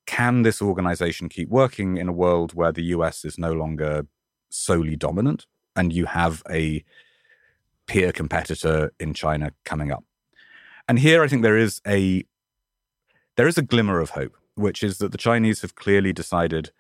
[0.06, 4.06] can this organization keep working in a world where the US is no longer
[4.50, 6.84] solely dominant and you have a
[7.88, 10.04] peer competitor in China coming up?
[10.88, 12.24] And here I think there is a
[13.36, 16.72] there is a glimmer of hope, which is that the Chinese have clearly decided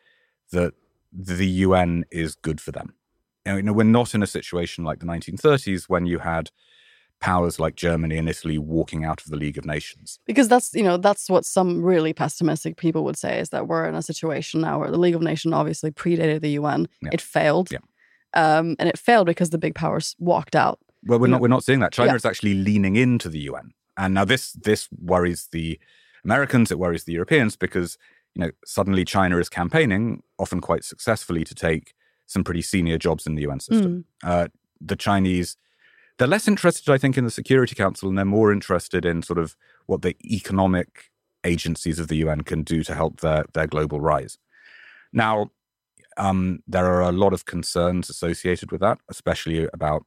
[0.51, 0.73] that
[1.11, 2.93] the UN is good for them.
[3.45, 6.51] You know, we're not in a situation like the 1930s when you had
[7.27, 10.19] powers like Germany and Italy walking out of the League of Nations.
[10.25, 13.85] because that's you know that's what some really pessimistic people would say is that we're
[13.89, 16.79] in a situation now where the League of Nations obviously predated the UN.
[17.01, 17.09] Yeah.
[17.13, 17.79] It failed, Yeah.
[18.43, 20.77] um, and it failed because the big powers walked out.
[21.05, 21.93] Well, we're not know- we're not seeing that.
[21.93, 22.15] China Yeah.
[22.21, 23.67] is actually leaning into the UN,
[24.01, 24.81] and now this this
[25.11, 25.79] worries the
[26.25, 26.71] Americans.
[26.71, 27.97] It worries the Europeans because
[28.35, 30.03] you know suddenly China is campaigning,
[30.43, 31.93] often quite successfully, to take
[32.25, 34.05] some pretty senior jobs in the UN system.
[34.23, 34.47] Uh,
[34.91, 35.49] the Chinese,
[36.23, 39.37] they're less interested, I think, in the Security Council, and they're more interested in sort
[39.37, 39.57] of
[39.87, 41.11] what the economic
[41.43, 44.37] agencies of the UN can do to help their their global rise.
[45.11, 45.51] Now,
[46.15, 50.05] um, there are a lot of concerns associated with that, especially about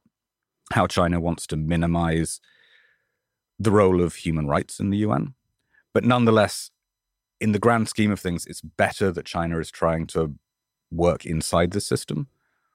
[0.71, 2.41] how China wants to minimize
[3.59, 5.35] the role of human rights in the UN.
[5.93, 6.71] But nonetheless,
[7.39, 10.33] in the grand scheme of things, it's better that China is trying to
[10.89, 12.25] work inside the system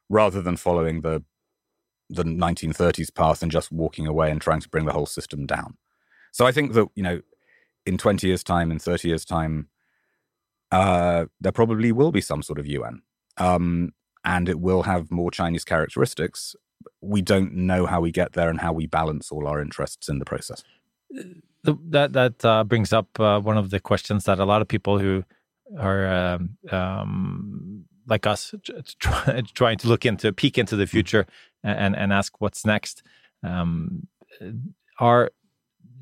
[0.09, 1.24] rather than following the
[2.12, 5.77] the 1930s path and just walking away and trying to bring the whole system down.
[6.33, 7.20] So I think that, you know,
[7.85, 9.68] in 20 years' time, in 30 years' time,
[10.70, 13.03] uh, there probably will be some sort of UN.
[13.37, 13.92] Um,
[14.25, 16.55] and it will have more Chinese characteristics.
[17.01, 20.18] We don't know how we get there and how we balance all our interests in
[20.18, 20.62] the process.
[21.64, 24.98] That that uh, brings up uh, one of the questions that a lot of people
[24.98, 25.25] who
[25.79, 28.55] are um, um, like us
[28.98, 31.27] try, trying to look into peek into the future
[31.62, 33.03] and and ask what's next
[33.42, 34.07] um,
[34.98, 35.31] are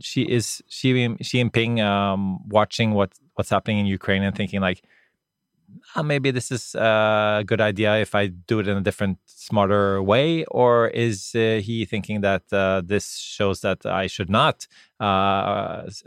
[0.01, 4.83] she is Xi, Xi Jinping um, watching what what's happening in Ukraine and thinking like
[5.95, 10.03] "Ah, maybe this is a good idea if I do it in a different, smarter
[10.03, 10.45] way?
[10.47, 14.67] Or is uh, he thinking that uh, this shows that I should not
[15.01, 15.05] uh,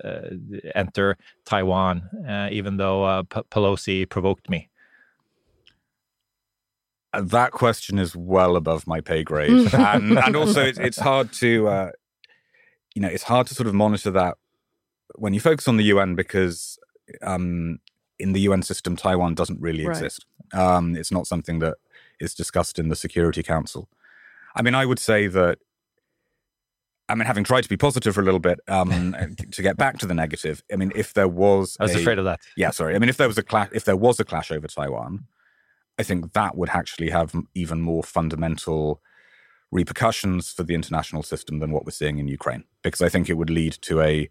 [0.04, 0.22] uh,
[0.76, 4.70] enter Taiwan, uh, even though uh, Pelosi provoked me?
[7.20, 11.68] That question is well above my pay grade, and, and also it's, it's hard to,
[11.68, 11.92] uh,
[12.96, 14.38] you know, it's hard to sort of monitor that
[15.16, 16.80] when you focus on the UN because
[17.22, 17.80] um,
[18.18, 19.96] in the UN system, Taiwan doesn't really Right.
[19.96, 20.26] exist.
[20.54, 21.76] Um, it's not something that
[22.20, 23.90] is discussed in the Security Council.
[24.56, 25.60] I mean, I would say that.
[27.10, 29.14] I mean, having tried to be positive for a little bit, um,
[29.52, 30.64] to get back to the negative.
[30.72, 32.40] I mean, if there was, I was a- afraid of that.
[32.56, 32.96] yeah, sorry.
[32.96, 35.26] I mean, if there was a clash, if there was a clash over Taiwan,
[35.98, 39.02] I think that would actually have even more fundamental
[39.72, 43.38] repercussions for the international system than what we're seeing in Ukraine, because I think it
[43.38, 44.30] would lead to a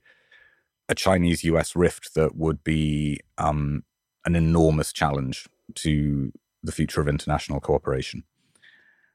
[0.89, 1.75] a Chinese U.S.
[1.75, 3.85] rift that would be um,
[4.25, 8.25] an enormous challenge to the future of international cooperation.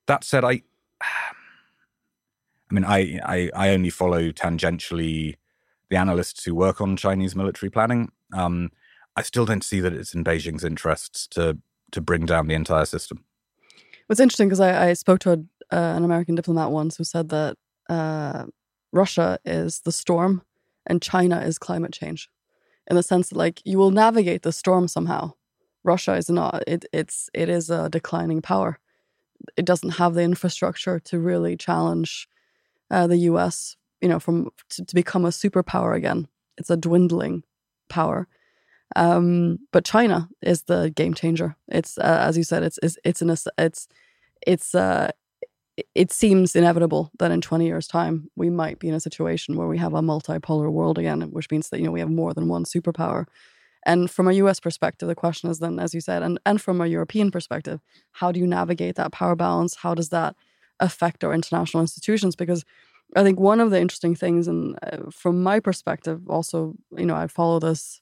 [0.08, 0.64] That said, I,
[1.02, 5.36] I mean, I, I, I only follow tangentially
[5.90, 8.12] the analysts who work on Chinese military planning.
[8.34, 8.72] Um,
[9.16, 11.58] I still don't see that it's in Beijing's interests to
[11.92, 13.24] to bring down the entire system.
[14.08, 15.38] What's interesting because I, I spoke to a,
[15.76, 17.58] uh, an American diplomat once who said that
[17.90, 18.46] uh,
[18.92, 20.42] Russia is the storm
[20.86, 22.30] and China is climate change,
[22.90, 25.34] in the sense that like you will navigate the storm somehow.
[25.84, 26.64] Russia is not.
[26.68, 28.80] It, it's it is a declining power.
[29.56, 32.28] It doesn't have the infrastructure to really challenge
[32.90, 33.76] uh, the U.S.
[34.02, 36.28] You know, from to, to become a superpower again.
[36.58, 37.44] It's a dwindling
[37.90, 38.28] power.
[38.96, 41.56] Um, but China is the game changer.
[41.68, 43.88] It's uh, as you said, it's it's it's an it's
[44.46, 45.12] it's uh
[45.94, 49.68] it seems inevitable that in 20 years time we might be in a situation where
[49.68, 52.48] we have a multipolar world again which means that you know we have more than
[52.48, 53.26] one superpower.
[53.86, 56.82] And from a US perspective the question is then as you said and and from
[56.82, 57.80] a European perspective
[58.14, 59.76] how do you navigate that power balance?
[59.76, 60.36] How does that
[60.80, 62.36] affect our international institutions?
[62.36, 62.66] Because
[63.16, 67.16] I think one of the interesting things and uh, from my perspective also you know
[67.16, 68.02] I follow this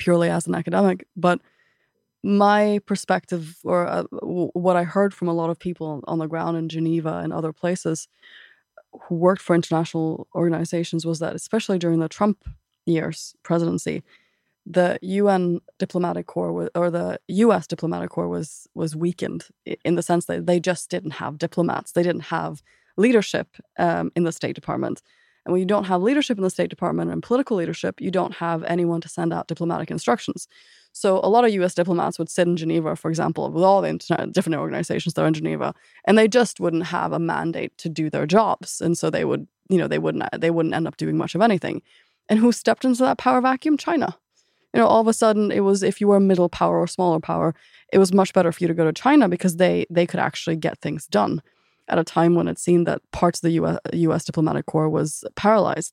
[0.00, 1.40] purely as an academic but
[2.22, 6.26] my perspective or uh, w- what I heard from a lot of people on the
[6.26, 8.08] ground in Geneva and other places
[9.02, 12.44] who worked for international organizations was that, especially during the Trump
[12.86, 14.02] years presidency,
[14.66, 19.46] the UN diplomatic corps wa- or the US diplomatic corps was was weakened
[19.84, 22.62] in the sense that they just didn't have diplomats, they didn't have
[22.96, 25.02] leadership um, in the State Department.
[25.50, 28.34] And when you don't have leadership in the State Department and political leadership, you don't
[28.34, 30.46] have anyone to send out diplomatic instructions.
[30.92, 31.74] So a lot of U.S.
[31.74, 35.26] diplomats would sit in Geneva, for example, with all the interna- different organizations that are
[35.26, 39.10] in Geneva, and they just wouldn't have a mandate to do their jobs, and so
[39.10, 41.82] they would, you know, they wouldn't they wouldn't end up doing much of anything.
[42.28, 43.76] And who stepped into that power vacuum?
[43.76, 44.16] China.
[44.72, 46.86] You know, all of a sudden, it was if you were a middle power or
[46.86, 47.56] smaller power,
[47.92, 50.54] it was much better for you to go to China because they they could actually
[50.54, 51.42] get things done
[51.90, 53.78] at a time when it seemed that parts of the U.S.
[53.92, 55.92] US diplomatic corps was paralyzed.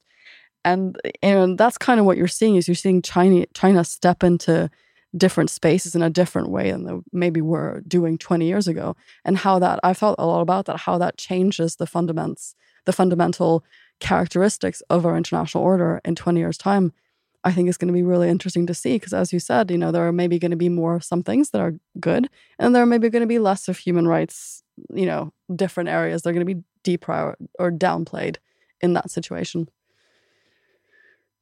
[0.63, 4.69] And and that's kind of what you're seeing is you're seeing China China step into
[5.15, 9.57] different spaces in a different way than maybe were doing 20 years ago and how
[9.57, 12.55] that i've thought a lot about that how that changes the fundaments
[12.85, 13.63] the fundamental
[13.99, 16.91] characteristics of our international order in 20 years time
[17.43, 19.77] i think is going to be really interesting to see because as you said you
[19.77, 22.29] know there are maybe going to be more some things that are good
[22.59, 24.61] and there are maybe going to be less of human rights
[24.93, 28.37] you know different areas they're going to be deprior or downplayed
[28.81, 29.67] in that situation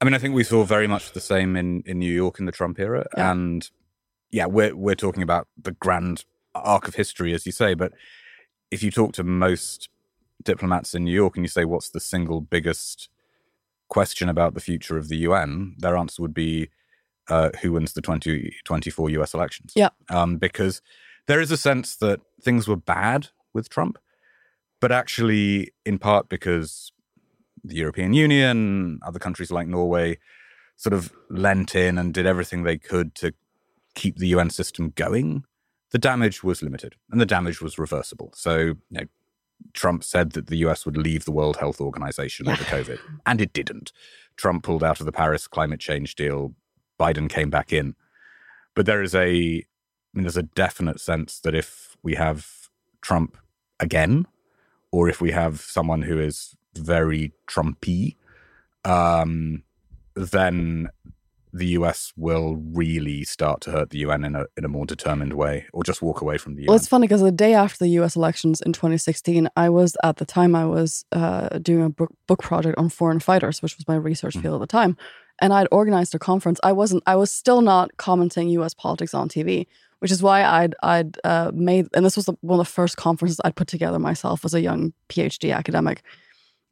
[0.00, 2.44] I mean, I think we saw very much the same in, in New York in
[2.44, 3.32] the Trump era, Yeah.
[3.32, 3.70] and
[4.30, 7.72] yeah, we're we're talking about the grand arc of history, as you say.
[7.72, 7.92] But
[8.70, 9.88] if you talk to most
[10.42, 13.08] diplomats in New York and you say, "What's the single biggest
[13.88, 16.68] question about the future of the UN?" their answer would be,
[17.28, 19.90] uh, "Who wins the 2024 US elections?" Yeah.
[20.10, 20.82] um, because
[21.26, 23.98] there is a sense that things were bad with Trump,
[24.80, 26.92] but actually, in part because
[27.64, 30.18] the European Union, other countries like Norway,
[30.76, 33.32] sort of lent in and did everything they could to
[33.94, 35.44] keep the UN system going,
[35.90, 38.30] the damage was limited and the damage was reversible.
[38.34, 39.06] So, you know,
[39.72, 43.52] Trump said that the US would leave the World Health Organization over COVID, and it
[43.52, 43.92] didn't.
[44.36, 46.54] Trump pulled out of the Paris climate change deal.
[47.00, 47.94] Biden came back in.
[48.74, 49.64] But there is a,
[50.16, 52.68] mean, there's a definite sense that if we have
[53.02, 53.36] Trump
[53.80, 54.26] again,
[54.90, 58.16] or if we have someone who is very Trumpy,
[58.84, 59.62] um,
[60.14, 60.88] then
[61.52, 65.32] the US will really start to hurt the UN in a in a more determined
[65.32, 66.68] way, or just walk away from the UN.
[66.68, 68.16] Well, it's funny because the day after the U.S.
[68.16, 72.42] elections in 2016, I was at the time I was uh, doing a book, book
[72.42, 74.96] project on foreign fighters, which was my research field at the time,
[75.40, 76.60] and I'd organized a conference.
[76.62, 77.02] I wasn't.
[77.06, 78.74] I was still not commenting U.S.
[78.74, 79.66] politics on TV,
[80.00, 81.88] which is why I'd I'd uh, made.
[81.94, 84.60] And this was the, one of the first conferences I'd put together myself as a
[84.60, 86.02] young PhD academic.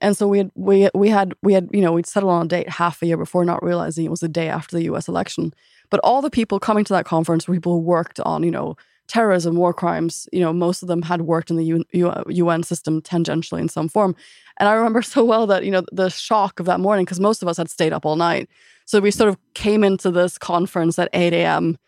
[0.00, 2.48] And so we had we we had we had you know we'd settled on a
[2.48, 5.08] date half a year before, not realizing it was the day after the U.S.
[5.08, 5.54] election.
[5.90, 8.76] But all the people coming to that conference were people who worked on you know
[9.06, 10.28] terrorism, war crimes.
[10.32, 11.84] You know, most of them had worked in the
[12.28, 14.16] UN system tangentially in some form.
[14.58, 17.42] And I remember so well that, you know, the shock of that morning, because most
[17.42, 18.48] of us had stayed up all night.
[18.86, 21.78] So we sort of came into this conference at 8 a.m.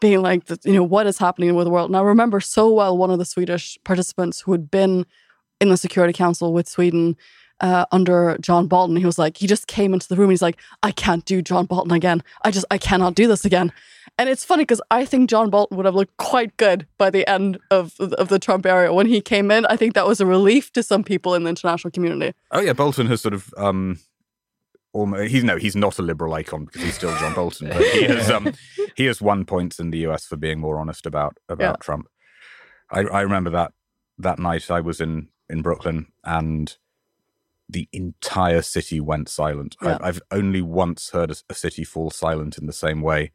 [0.00, 1.90] being like, you know, what is happening with the world?
[1.90, 5.06] And I remember so well one of the Swedish participants who had been
[5.60, 7.16] in the Security Council with Sweden
[7.60, 8.96] uh, under John Bolton.
[8.96, 11.42] He was like, he just came into the room and he's like, I can't do
[11.42, 12.22] John Bolton again.
[12.42, 13.72] I just, I cannot do this again.
[14.18, 17.26] And it's funny because I think John Bolton would have looked quite good by the
[17.28, 19.64] end of of the Trump era when he came in.
[19.66, 22.34] I think that was a relief to some people in the international community.
[22.50, 23.98] Oh yeah, Bolton has sort of um
[24.92, 28.04] almost he's no he's not a liberal icon because he's still John Bolton, but he
[28.04, 28.52] has um
[28.96, 31.76] he has won points in the US for being more honest about about Yeah.
[31.80, 32.08] Trump.
[32.90, 33.72] I, I remember that
[34.18, 36.76] that night I was in in Brooklyn and
[37.68, 39.76] the entire city went silent.
[39.80, 39.98] Yeah.
[40.00, 43.30] I, I've only once heard a, a city fall silent in the same way,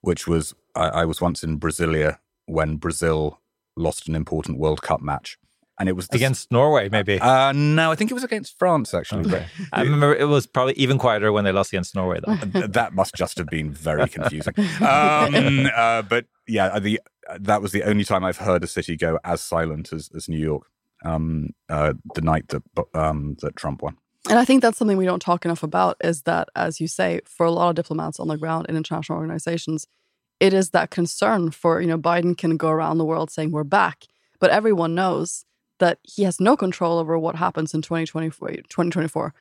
[0.00, 3.40] which was I, I was once in Brasilia when Brazil
[3.76, 5.38] lost an important World Cup match,
[5.78, 7.20] and it was the, Against Norway, maybe.
[7.20, 9.26] Uh, no, I think it was against France actually.
[9.26, 9.46] Okay.
[9.72, 12.34] I remember it was probably even quieter when they lost against Norway, though.
[12.66, 14.54] That must just have been very confusing.
[14.80, 17.00] Um, uh, but yeah, the
[17.38, 20.38] that was the only time I've heard a city go as silent as, as New
[20.38, 20.64] York.
[21.04, 22.62] Um, uh, the night that
[22.92, 23.96] um, that Trump won.
[24.28, 27.20] And I think that's something we don't talk enough about is that, as you say,
[27.24, 29.86] for a lot of diplomats on the ground in international organizations,
[30.40, 33.64] it is that concern for, you know, Biden can go around the world saying we're
[33.64, 34.06] back,
[34.38, 35.44] but everyone knows
[35.78, 38.48] that he has no control over what happens in 2024.
[38.48, 39.34] 2024.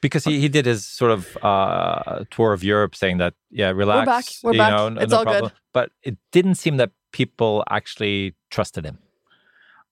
[0.00, 3.98] Because he, he did his sort of uh, tour of Europe saying that, yeah, relax.
[3.98, 4.24] We're back.
[4.44, 4.70] We're you back.
[4.70, 5.52] know, no- It's no all good.
[5.72, 8.98] But it didn't seem that people actually trusted him.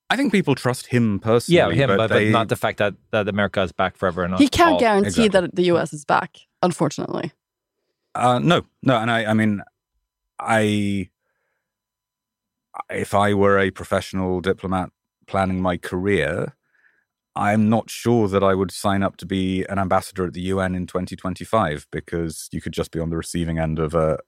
[0.08, 1.56] I think people trust him personally.
[1.56, 4.22] Yeah, him, but, but they- not the fact that, that America is back forever.
[4.22, 4.78] And He can't all.
[4.80, 5.28] guarantee exactly.
[5.40, 7.32] that the US is back, unfortunately.
[8.14, 9.60] Uh, no, no, and I, I mean,
[10.38, 11.10] I,
[12.90, 14.90] if I were a professional diplomat
[15.26, 16.54] planning my career,
[17.34, 20.74] I'm not sure that I would sign up to be an ambassador at the UN
[20.74, 24.18] in 2025 because you could just be on the receiving end of a,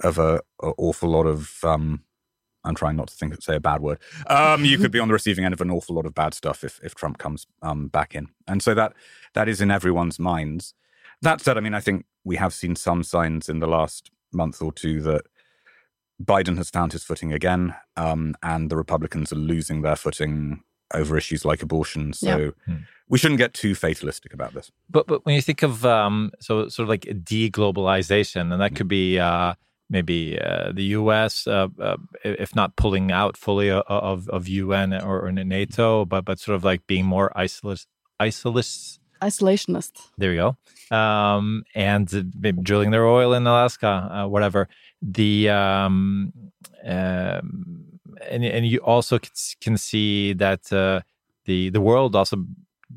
[0.00, 1.62] of a, a awful lot of.
[1.62, 2.02] Um,
[2.64, 4.00] I'm trying not to think say a bad word.
[4.26, 6.64] Um, you could be on the receiving end of an awful lot of bad stuff
[6.64, 8.92] if if Trump comes um, back in, and so that
[9.34, 10.74] that is in everyone's minds.
[11.22, 14.60] That said, I mean, I think we have seen some signs in the last month
[14.60, 15.22] or two that
[16.22, 20.62] Biden has found his footing again, um, and the Republicans are losing their footing
[20.94, 22.12] over issues like abortion.
[22.12, 22.50] So Yeah.
[22.66, 22.82] Hmm.
[23.08, 24.70] we shouldn't get too fatalistic about this.
[24.88, 28.88] But but when you think of um, so sort of like deglobalization, and that could
[28.88, 29.54] be uh,
[29.90, 31.46] maybe uh, the U.S.
[31.46, 36.38] Uh, uh, if not pulling out fully of of UN or, or NATO, but but
[36.38, 37.86] sort of like being more isolist,
[38.20, 38.98] isolist.
[39.22, 39.92] Isolationist.
[40.18, 40.54] There you
[40.90, 40.96] go.
[40.96, 44.68] Um, and uh, maybe drilling their oil in Alaska, uh, whatever.
[45.02, 46.32] The um,
[46.84, 47.86] um,
[48.28, 49.18] and and you also
[49.60, 51.00] can see that uh,
[51.44, 52.44] the the world also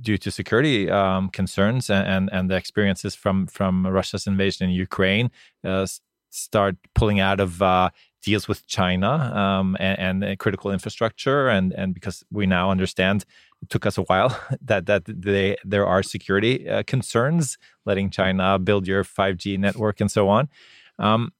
[0.01, 4.75] due to security um, concerns and, and and the experiences from from Russia's invasion in
[4.75, 5.31] Ukraine
[5.63, 5.87] uh,
[6.29, 7.89] start pulling out of uh,
[8.21, 13.25] deals with China um, and, and critical infrastructure and and because we now understand
[13.61, 18.59] it took us a while that that they there are security uh, concerns letting China
[18.59, 20.49] build your 5G network and so on.
[20.97, 21.31] Um,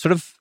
[0.00, 0.34] sort of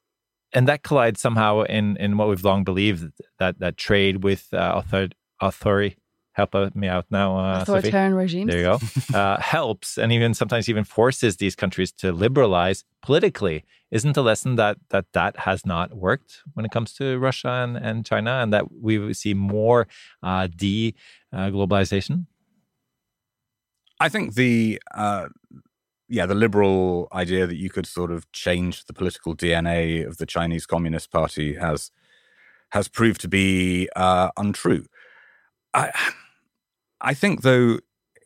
[0.53, 4.73] and that collides somehow in in what we've long believed that that trade with uh,
[4.77, 5.97] author, authority
[6.37, 7.79] help uh, me out now uh, Sophie.
[7.79, 8.51] Authoritarian regimes.
[8.51, 8.79] There you go.
[9.17, 13.63] Uh, helps and even sometimes even forces these countries to liberalize politically.
[13.89, 17.77] Isn't the lesson that that that has not worked when it comes to Russia and,
[17.77, 19.87] and China, and that we see more
[20.21, 20.93] uh, de
[21.33, 22.25] uh, globalization?
[23.99, 25.29] I think the uh,
[26.09, 30.25] yeah the liberal idea that you could sort of change the political DNA of the
[30.25, 31.91] Chinese Communist Party has
[32.71, 34.85] has proved to be uh, untrue.
[35.73, 35.91] I
[37.01, 37.79] I think though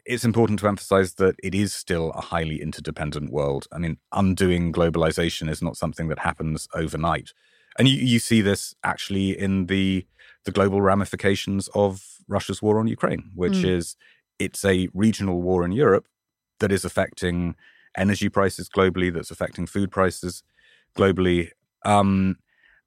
[0.05, 3.67] it's important to emphasize that it is still a highly interdependent world.
[3.71, 7.33] I mean, undoing globalization is not something that happens overnight.
[7.77, 10.05] And you, you see this actually in the
[10.43, 13.77] the global ramifications of Russia's war on Ukraine, which Mm.
[13.77, 13.95] is
[14.39, 16.07] it's a regional war in Europe
[16.59, 17.55] that is affecting
[17.97, 20.43] energy prices globally, that's affecting food prices
[20.97, 21.49] globally.
[21.83, 22.37] Um,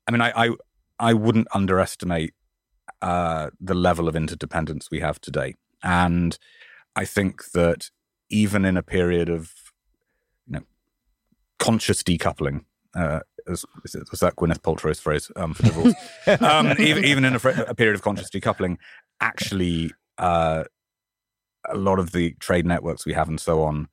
[0.07, 0.51] I mean, I, I
[0.99, 2.35] I wouldn't underestimate
[3.03, 6.39] uh, the level of interdependence we have today, and
[6.97, 7.91] I think that
[8.31, 9.53] even in a period of
[10.47, 10.63] you know
[11.59, 12.65] conscious decoupling.
[12.95, 13.65] Uh, was,
[14.11, 15.95] was that Gwyneth Paltrow's phrase um, for divorce?
[16.41, 18.77] um, even, even in a, a period of conscious decoupling,
[19.21, 20.65] actually, uh,
[21.69, 23.89] a lot of the trade networks we have and so on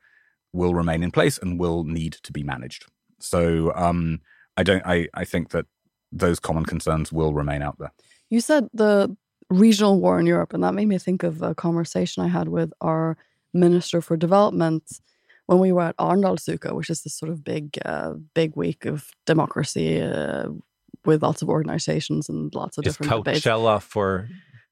[0.54, 2.86] will remain in place and will need to be managed.
[3.20, 4.22] So um,
[4.58, 4.86] I don't.
[4.86, 5.66] I, I think that
[6.12, 7.92] those common concerns will remain out there.
[8.30, 9.16] You said the
[9.50, 12.74] regional war in Europe, and that made me think of a conversation I had with
[12.82, 13.18] our
[13.54, 14.84] Minister for Development
[15.46, 19.10] when we were at Arendalsuka, which is this sort of big, uh, big week of
[19.26, 20.48] democracy uh,
[21.06, 23.40] with lots of organizations and lots of It's different debates.
[23.80, 24.30] For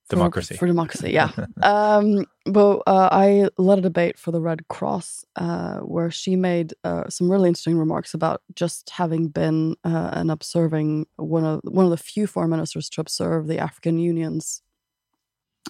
[0.09, 0.57] democracy.
[0.57, 1.31] For, democracy, yeah.
[1.61, 6.73] um, but uh, I led a debate for the Red Cross uh, where she made
[6.83, 11.85] uh, some really interesting remarks about just having been uh, and observing one of one
[11.85, 14.61] of the few foreign ministers to observe the African Union's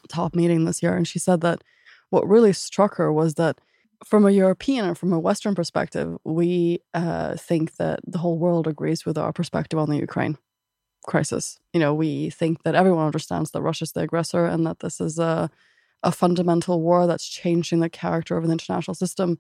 [0.08, 1.64] top meeting this year, and she said that
[2.10, 3.60] what really struck her was that
[4.06, 8.66] from a European and from a Western perspective, we uh, think that the whole world
[8.66, 10.38] agrees with our perspective on the Ukraine
[11.10, 11.60] crisis.
[11.74, 15.20] You know, we think that everyone understands that Russia's the aggressor and that this is
[15.20, 15.50] a,
[16.04, 19.40] a fundamental war that's changing the character of the international system.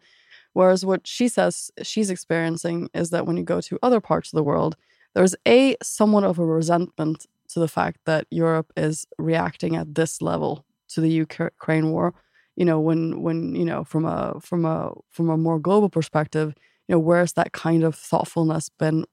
[0.53, 4.37] Whereas what she says she's experiencing is that when you go to other parts of
[4.37, 4.75] the world,
[5.13, 10.21] there's a somewhat of a resentment to the fact that Europe is reacting at this
[10.21, 12.13] level to the Ukraine war.
[12.55, 16.53] You know, when when you know from a from a from a more global perspective,
[16.87, 19.05] you know, where's that kind of thoughtfulness been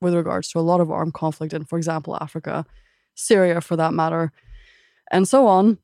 [0.00, 2.66] with regards to a lot of armed conflict in, for example, Africa,
[3.14, 4.32] Syria for that matter,
[5.10, 5.78] and so on.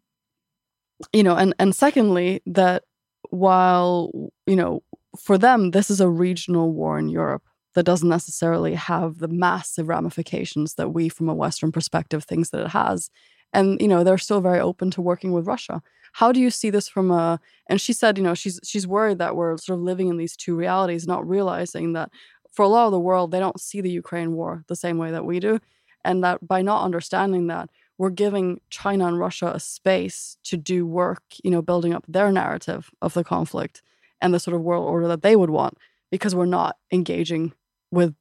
[1.12, 2.84] You know, and and secondly, that
[3.30, 4.82] while you know,
[5.18, 7.42] for them, this is a regional war in Europe
[7.74, 12.62] that doesn't necessarily have the massive ramifications that we, from a Western perspective, thinks that
[12.62, 13.10] it has.
[13.52, 15.82] And you know, they're still very open to working with Russia.
[16.12, 17.40] How do you see this from a?
[17.68, 20.36] And she said, you know, she's she's worried that we're sort of living in these
[20.36, 22.10] two realities, not realizing that
[22.52, 25.10] for a lot of the world, they don't see the Ukraine war the same way
[25.10, 25.58] that we do.
[26.04, 30.84] And that by not understanding that, we're giving China and Russia a space to do
[30.86, 33.82] work, you know, building up their narrative of the conflict
[34.20, 35.78] and the sort of world order that they would want,
[36.10, 37.52] because we're not engaging
[37.90, 38.14] with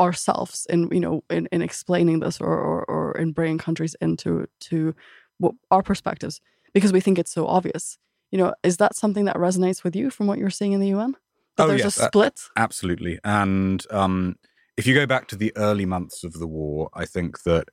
[0.00, 4.46] ourselves in, you know, in, in explaining this or, or, or in bringing countries into
[4.58, 4.94] to
[5.38, 6.40] what, our perspectives,
[6.72, 7.98] because we think it's so obvious.
[8.32, 10.88] You know, is that something that resonates with you from what you're seeing in the
[10.88, 11.16] UN?
[11.60, 12.40] That there's yes, a split?
[12.56, 13.18] absolutely.
[13.24, 14.36] And um,
[14.76, 17.68] if you go back to the early months of the war, I think that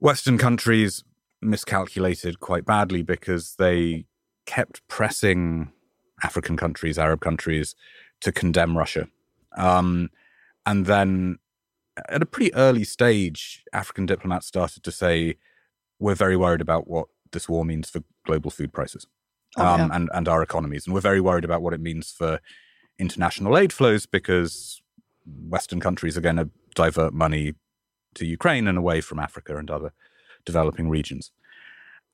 [0.00, 1.04] Western countries
[1.40, 4.06] miscalculated quite badly because they
[4.46, 5.72] kept pressing
[6.22, 7.74] African countries, Arab countries,
[8.20, 9.08] to condemn Russia.
[9.56, 10.10] Um,
[10.66, 11.38] and then
[12.08, 15.36] at a pretty early stage, African diplomats started to say,
[15.98, 19.06] we're very worried about what this war means for global food prices
[19.56, 19.96] Oh, um, yeah.
[19.96, 20.86] and, and our economies.
[20.86, 22.40] And we're very worried about what it means for
[22.98, 24.82] international aid flows because
[25.26, 27.54] Western countries are going to divert money
[28.14, 29.92] to Ukraine and away from Africa and other
[30.44, 31.30] developing regions.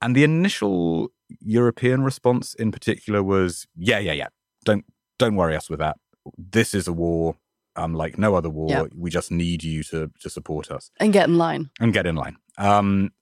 [0.00, 1.08] And the initial
[1.40, 4.28] European response in particular was, yeah, yeah, yeah,
[4.64, 4.84] don't
[5.18, 5.96] don't worry us with that.
[6.36, 7.36] This is a war
[7.76, 8.68] um, like no other war.
[8.70, 8.84] Yeah.
[8.96, 11.70] We just need you to to support us And get in line.
[11.80, 12.36] and get in line.
[12.58, 13.12] Um,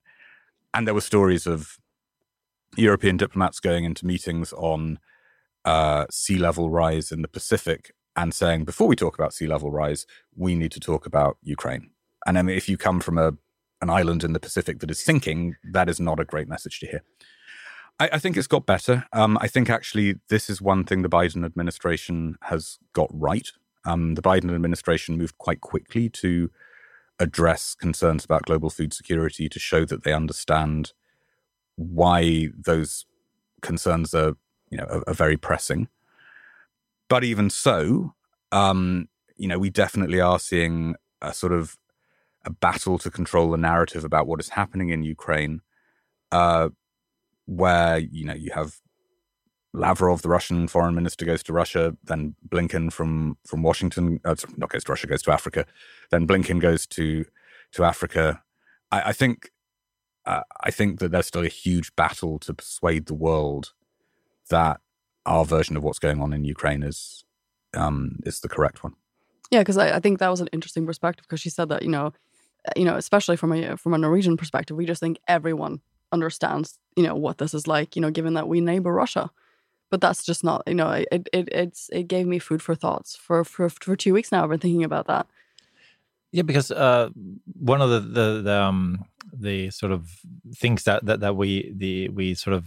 [0.74, 1.78] and there were stories of
[2.76, 4.98] European diplomats going into meetings on
[5.64, 9.70] uh, sea level rise in the Pacific and saying, before we talk about sea level
[9.70, 10.06] rise,
[10.36, 11.90] we need to talk about Ukraine.
[12.26, 13.32] And I mean, if you come from a
[13.80, 16.86] an island in the Pacific that is sinking, that is not a great message to
[16.86, 17.02] hear.
[17.98, 19.06] I, I think it's got better.
[19.12, 23.48] Um, I think actually this is one thing the Biden administration has got right.
[23.84, 26.50] Um, the Biden administration moved quite quickly to
[27.18, 30.92] address concerns about global food security to show that they understand
[31.76, 33.06] why those
[33.60, 34.34] concerns are,
[34.70, 35.88] you know, are, are very pressing.
[37.08, 38.14] But even so,
[38.52, 41.76] um, you know, we definitely are seeing a sort of
[42.44, 45.60] a battle to control the narrative about what is happening in Ukraine,
[46.32, 46.70] uh,
[47.46, 48.80] where you know you have
[49.72, 51.96] Lavrov, the Russian foreign minister, goes to Russia.
[52.04, 55.66] Then Blinken from from Washington, uh, not goes to Russia, goes to Africa.
[56.10, 57.24] Then Blinken goes to
[57.72, 58.42] to Africa.
[58.90, 59.50] I, I think
[60.24, 63.72] uh, I think that there's still a huge battle to persuade the world
[64.50, 64.80] that
[65.26, 67.24] our version of what's going on in Ukraine is
[67.74, 68.94] um, is the correct one.
[69.50, 71.90] Yeah, because I, I think that was an interesting perspective because she said that you
[71.90, 72.06] know,
[72.66, 75.80] uh, you know, especially from a from a Norwegian perspective, we just think everyone
[76.12, 77.96] understands you know what this is like.
[77.96, 79.30] You know, given that we neighbor Russia,
[79.90, 83.16] but that's just not you know it it it's it gave me food for thoughts
[83.16, 84.44] for for for two weeks now.
[84.44, 85.26] I've been thinking about that.
[86.32, 87.10] Yeah, because uh,
[87.60, 90.08] one of the the the, um, the sort of
[90.56, 92.64] things that, that that we the we sort of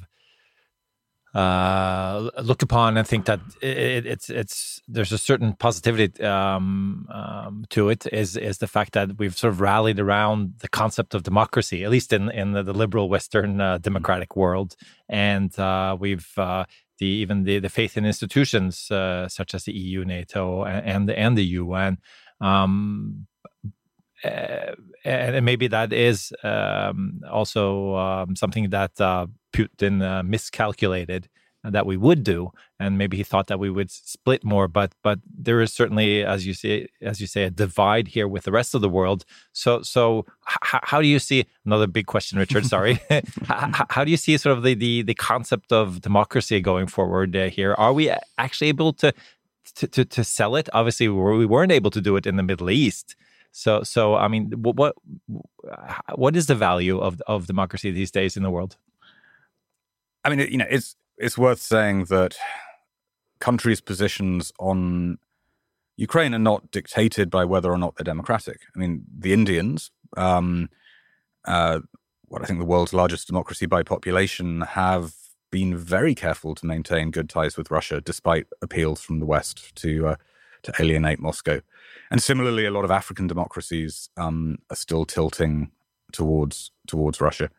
[1.36, 7.66] uh, look upon and think that it, it's it's there's a certain positivity um, um,
[7.70, 11.24] to it is is the fact that we've sort of rallied around the concept of
[11.24, 14.76] democracy, at least in in the, the liberal Western uh, democratic world,
[15.10, 16.64] and uh, we've uh,
[17.00, 21.10] the even the the faith in institutions uh, such as the EU, NATO, and and
[21.10, 21.98] the, and the UN.
[22.40, 23.28] Um,
[25.04, 31.30] and maybe that is um, also um, something that uh, Putin uh, miscalculated
[31.72, 34.68] that we would do, and maybe he thought that we would split more.
[34.68, 38.44] But but there is certainly, as you say, as you say, a divide here with
[38.44, 39.26] the rest of the world.
[39.54, 42.66] So so how do you see another big question, Richard?
[42.76, 43.00] Sorry,
[43.46, 47.36] how, how, do you see sort of the the, the concept of democracy going forward
[47.36, 47.74] uh, here?
[47.76, 49.14] Are we actually able to
[49.76, 50.70] to, to, to sell it?
[50.74, 53.16] Obviously, we weren't able to do it in the Middle East.
[53.58, 54.96] So, so I mean, what,
[56.16, 58.76] what is the value of of democracy these days in the world?
[60.26, 62.36] I mean, you know, it's it's worth saying that
[63.40, 65.20] countries' positions on
[65.96, 68.60] Ukraine are not dictated by whether or not they're democratic.
[68.76, 70.70] I mean, the Indians, um,
[71.46, 71.80] uh,
[72.26, 75.14] what I think the world's largest democracy by population, have
[75.50, 80.08] been very careful to maintain good ties with Russia, despite appeals from the West to
[80.08, 80.16] uh,
[80.66, 81.62] to alienate Moscow.
[82.12, 85.72] And similarly, a lot of African democracies um, are still tilting
[86.12, 87.50] towards towards Russia.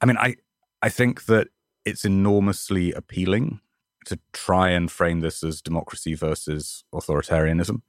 [0.00, 0.36] I mean, I
[0.82, 1.48] I think that
[1.84, 3.60] it's enormously appealing
[4.06, 7.82] to try and frame this as democracy versus authoritarianism,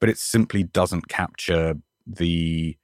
[0.00, 1.76] but it simply doesn't capture
[2.06, 2.76] the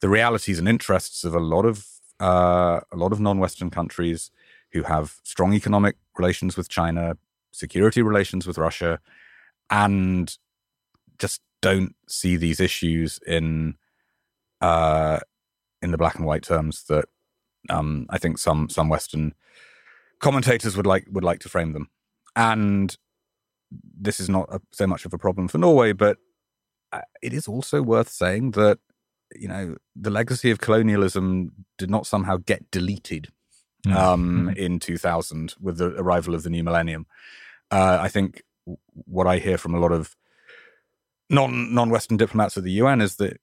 [0.00, 1.86] the realities and interests of a lot of
[2.20, 4.30] uh, a lot of non-Western countries
[4.72, 7.16] who have strong economic relations with China,
[7.50, 9.00] security relations with Russia,
[9.70, 10.36] and
[11.18, 13.76] just don't see these issues in
[14.60, 15.20] uh,
[15.82, 17.06] in the black and white terms that
[17.68, 19.34] um, I think some some Western
[20.18, 21.88] commentators would like would like to frame them.
[22.36, 22.96] And
[23.70, 26.18] this is not a, so much of a problem for Norway, but
[26.92, 28.78] uh, it is also worth saying that
[29.34, 33.28] you know the legacy of colonialism did not somehow get deleted
[33.86, 33.94] mm.
[33.94, 34.56] um, mm.
[34.56, 37.06] in 2000 with the arrival of the new millennium.
[37.70, 40.16] Uh, I think what I hear from a lot of
[41.28, 43.38] non non Western diplomats at the UN is that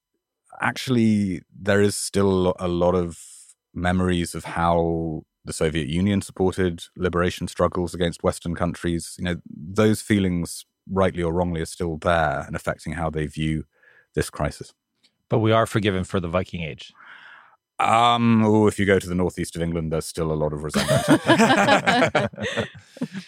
[0.62, 3.20] actually there is still a lot of
[3.74, 9.16] memories of how the Soviet Union supported liberation struggles against Western countries.
[9.18, 13.64] You know, those feelings, rightly or wrongly, are still there and affecting how they view
[14.14, 14.74] this crisis.
[15.30, 16.94] But we are forgiven for the Viking Age.
[17.80, 20.64] Um, oh, if you go to the northeast of England, there's still a lot of
[20.64, 22.32] resentment.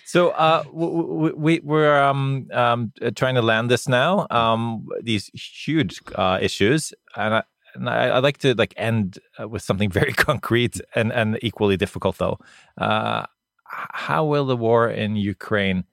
[0.06, 4.26] so, uh, we, we're um, um, trying to land this now.
[4.32, 7.44] Um, these huge uh, issues, and I,
[7.76, 11.78] and I, would like to like end uh, with something very concrete and and equally
[11.78, 12.40] difficult though.
[12.78, 13.26] Uh,
[13.66, 15.84] how will the war in Ukraine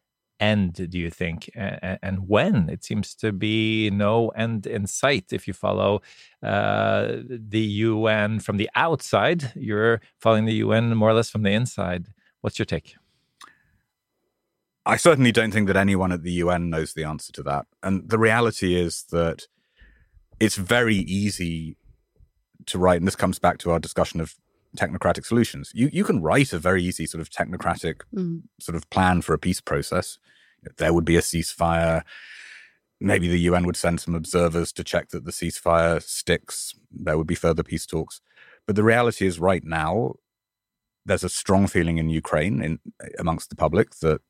[0.41, 0.75] end?
[0.91, 2.69] Do you think, and, when?
[2.69, 5.33] It seems to be no end in sight.
[5.33, 6.03] If you follow
[6.43, 11.53] uh, the UN from the outside, you're following the UN more or less from the
[11.53, 12.09] inside.
[12.41, 12.95] What's your take?
[14.85, 17.67] I certainly don't think that anyone at the UN knows the answer to that.
[17.83, 19.49] And the reality is that
[20.39, 21.77] it's very easy
[22.67, 24.37] to write, and this comes back to our discussion of
[24.77, 25.71] technocratic solutions.
[25.75, 28.43] You you can write a very easy sort of technocratic mm.
[28.61, 30.19] sort of plan for a peace process.
[30.79, 32.03] There would be a ceasefire.
[32.99, 36.75] Maybe the UN would send some observers to check that the ceasefire sticks.
[36.91, 38.21] There would be further peace talks.
[38.67, 40.15] But the reality is, right now,
[41.05, 42.81] there's a strong feeling in Ukraine, in
[43.19, 44.23] amongst the public, that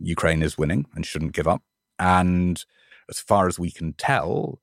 [0.00, 1.62] Ukraine is winning and shouldn't give up.
[1.98, 2.64] And
[3.08, 4.60] as far as we can tell,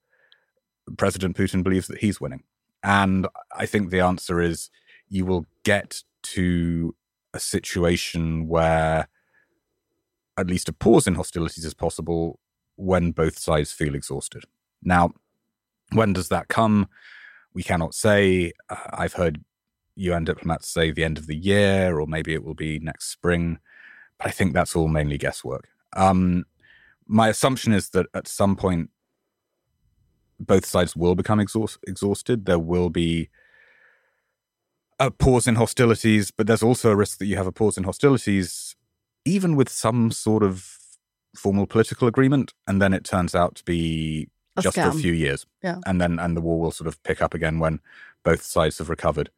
[0.98, 2.44] President Putin believes that he's winning.
[2.84, 4.70] And I think the answer is
[5.10, 6.96] you will get to
[7.34, 9.08] a situation where
[10.38, 12.40] at least a pause in hostilities is possible
[12.76, 14.44] when both sides feel exhausted.
[14.84, 15.12] Now,
[15.92, 16.88] when does that come?
[17.54, 18.54] We cannot say.
[18.70, 19.44] Uh, I've heard
[19.96, 23.60] UN diplomats say the end of the year, or maybe it will be next spring.
[24.18, 25.68] But I think that's all mainly guesswork.
[25.94, 26.46] Um,
[27.08, 28.90] my assumption is that at some point
[30.40, 32.46] both sides will become exhaust- exhausted.
[32.46, 33.30] There will be
[35.00, 37.84] a pause in hostilities, but there's also a risk that you have a pause in
[37.84, 38.76] hostilities,
[39.26, 40.78] even with some sort of
[41.36, 44.92] formal political agreement, and then it turns out to be a just scam.
[44.92, 45.46] for a few years.
[45.62, 45.80] Yeah.
[45.86, 47.82] And then and the war will sort of pick up again when
[48.24, 49.30] both sides have recovered.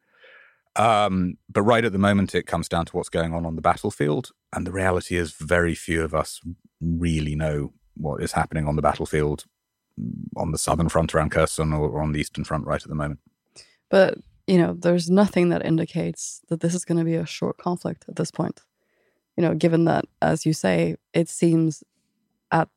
[0.76, 3.62] Um, but right at the moment, it comes down to what's going on on the
[3.62, 6.40] battlefield, and the reality is, very few of us
[6.80, 9.44] really know what is happening on the battlefield
[10.36, 12.94] on the southern front around Kherson or, or on the eastern front right at the
[12.94, 13.18] moment.
[13.90, 14.18] But
[14.48, 18.06] you know, there's nothing that indicates that this is going to be a short conflict
[18.08, 18.62] at this point.
[19.38, 21.84] you know, given that, as you say, it seems
[22.52, 22.68] at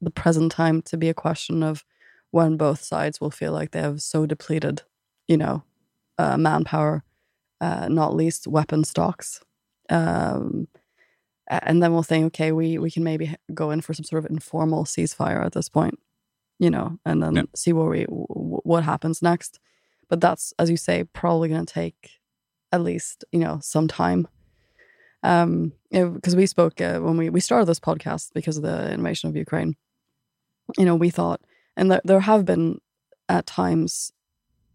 [0.00, 1.84] the present time to be a question of
[2.32, 4.82] when both sides will feel like they have so depleted,
[5.28, 5.64] you know,
[6.18, 7.04] uh, manpower,
[7.60, 9.40] uh, not least weapon stocks.
[9.90, 10.68] Um,
[11.48, 14.30] and then we'll think, okay, we we can maybe go in for some sort of
[14.30, 15.98] informal ceasefire at this point,
[16.58, 17.44] you know, and then Yeah.
[17.54, 19.60] see where we w- what happens next.
[20.08, 22.10] But that's, as you say, probably going to take
[22.72, 24.28] at least you know some time.
[25.22, 29.28] Um, because we spoke uh, when we we started this podcast because of the invasion
[29.28, 29.76] of Ukraine.
[30.78, 31.40] You know, we thought,
[31.76, 32.80] and there there have been
[33.28, 34.12] at times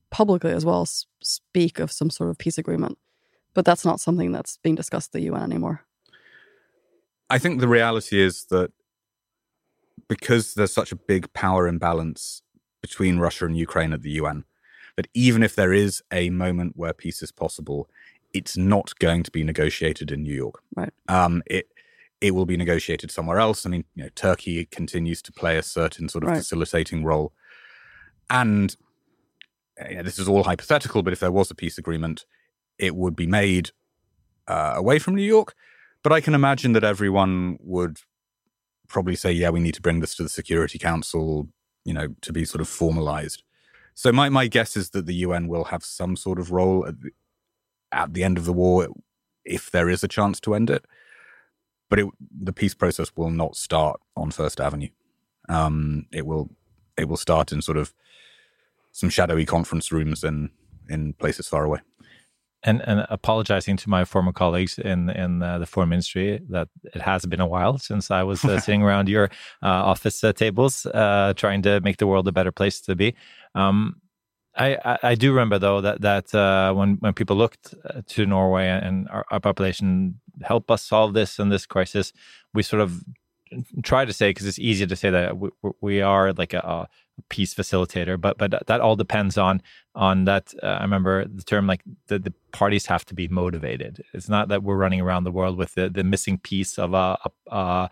[0.09, 2.97] publicly as well speak of some sort of peace agreement,
[3.53, 5.86] but that's not something that's being discussed at the UN anymore.
[7.29, 8.71] I think the reality is that
[10.09, 12.41] because there's such a big power imbalance
[12.82, 14.43] between Russia and Ukraine at the UN,
[14.96, 17.89] that even if there is a moment where peace is possible,
[18.34, 20.62] it's not going to be negotiated in New York.
[20.76, 20.94] Right.
[21.08, 21.68] Um, it
[22.22, 23.66] it will be negotiated somewhere else.
[23.66, 26.38] I mean, you know, Turkey continues to play a certain sort of Right.
[26.38, 27.34] facilitating role,
[28.30, 28.76] and
[29.82, 31.02] uh, yeah, this is all hypothetical.
[31.04, 32.26] But if there was a peace agreement,
[32.78, 33.72] it would be made
[34.48, 35.56] uh, away from New York.
[36.04, 37.98] But I can imagine that everyone would
[38.88, 41.48] probably say, "Yeah, we need to bring this to the Security Council,"
[41.86, 43.44] you know, to be sort of formalized.
[43.96, 47.00] So my my guess is that the UN will have some sort of role at
[47.02, 47.12] the,
[47.92, 48.88] at the end of the war,
[49.46, 50.86] if there is a chance to end it.
[51.89, 54.89] But it, the peace process will not start on First Avenue.
[55.50, 56.50] Um, it will
[56.98, 57.94] it will start in sort of
[58.92, 60.52] some shadowy conference rooms in
[60.89, 61.80] in places far away.
[62.64, 67.01] And and apologizing to my former colleagues in in uh, the foreign ministry that it
[67.01, 69.26] has been a while since I was uh, sitting around your
[69.64, 73.16] uh, office uh, tables uh, trying to make the world a better place to be.
[73.55, 74.01] Um,
[74.55, 77.74] I, I, I do remember though that that uh, when when people looked
[78.07, 82.14] to Norway and our, our population help us solve this and this crisis,
[82.53, 83.03] we sort of
[83.84, 85.49] try to say because it's easier to say that we,
[85.82, 86.88] we are like a, a
[87.30, 89.62] peace facilitator, but but that all depends on
[89.95, 90.53] on that.
[90.62, 94.03] Uh, I remember the term like the, the parties have to be motivated.
[94.14, 97.18] It's not that we're running around the world with the, the missing piece of a,
[97.26, 97.89] a, a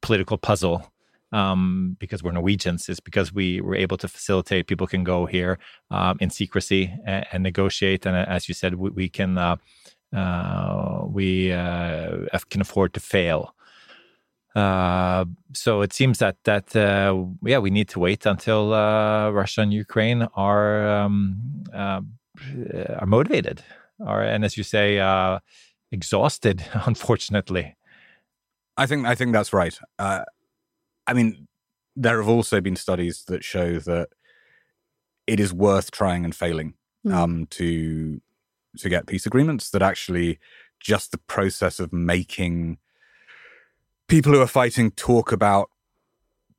[0.00, 0.90] political puzzle
[1.32, 2.88] um, because we're Norwegians.
[2.88, 4.66] It's because we were able to facilitate.
[4.66, 5.58] People can go here
[5.90, 9.56] um, in secrecy and, and negotiate, and uh, as you said, we, we can uh,
[10.14, 13.54] uh, we uh, can afford to fail.
[14.54, 19.60] Uh, so it seems that that uh, yeah, we need to wait until uh, Russia
[19.60, 21.36] and Ukraine are um,
[21.72, 22.00] uh,
[22.98, 23.62] are motivated,
[24.04, 25.38] are and as you say, uh,
[25.92, 26.64] exhausted.
[26.86, 27.76] Unfortunately,
[28.76, 29.78] I think I think that's right.
[29.98, 30.24] Uh,
[31.06, 31.46] I mean,
[31.94, 34.08] there have also been studies that show that
[35.26, 36.74] it is worth trying and failing
[37.06, 37.14] Mm.
[37.14, 38.20] um, to
[38.76, 39.70] to get peace agreements.
[39.70, 40.38] That actually,
[40.80, 42.78] just the process of making
[44.10, 45.70] people who are fighting talk about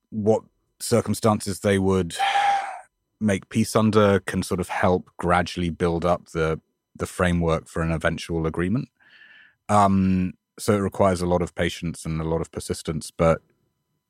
[0.09, 0.41] what
[0.79, 2.15] circumstances they would
[3.19, 6.59] make peace under can sort of help gradually build up the
[6.95, 8.89] the framework for an eventual agreement.
[9.69, 13.41] Um, so it requires a lot of patience and a lot of persistence, but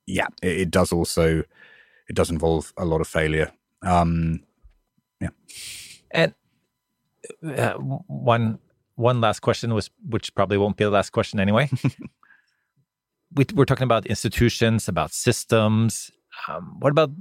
[0.06, 1.40] yeah, it, it does also
[2.08, 3.52] it does involve a lot of failure.
[3.82, 4.44] Um,
[5.20, 5.30] yeah.
[6.12, 6.34] and
[7.44, 8.60] uh, one
[8.96, 11.70] one last question was, which probably won't be the last question anyway.
[13.36, 16.12] we, we're talking about institutions, about systems.
[16.48, 17.12] Um, what about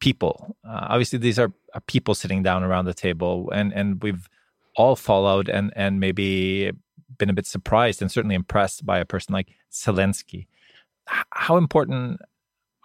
[0.00, 0.56] people?
[0.68, 4.28] Uh, obviously, these are, are people sitting down around the table, and and we've
[4.76, 6.72] all followed and and maybe
[7.18, 10.46] been a bit surprised and certainly impressed by a person like Zelensky.
[11.08, 12.20] H- how important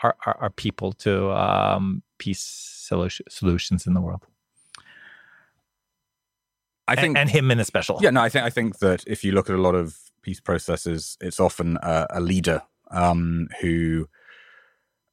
[0.03, 4.25] are, are, are people to um, peace solu- solutions in the world?
[6.87, 7.99] I And- think and, him in a special.
[8.01, 10.39] Yeah, no, I think I think that if you look at a lot of peace
[10.39, 12.61] processes, it's often a, a leader
[12.91, 14.07] um, who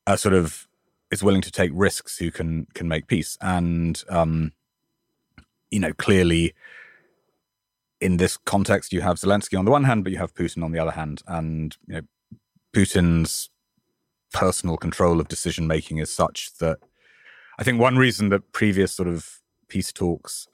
[0.07, 0.67] uh, sort of
[1.11, 4.53] is willing to take risks, who can can make peace, and um,
[5.71, 6.55] you know clearly
[8.01, 10.73] in this context, you have Zelensky on the one hand, but you have Putin on
[10.73, 12.03] the other hand, and you know
[12.75, 13.51] Putin's
[14.33, 16.79] personal control of decision making is such that
[17.59, 20.47] I think one reason that previous sort of peace talks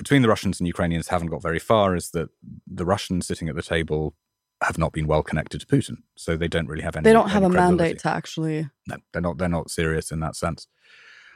[0.00, 2.30] between the Russians and Ukrainians haven't got very far is that
[2.66, 4.14] the Russians sitting at the table
[4.62, 7.04] have not been well connected to Putin, so they don't really have any.
[7.04, 8.70] They don't have a mandate to actually.
[8.88, 9.36] No, they're not.
[9.36, 10.66] They're not serious in that sense.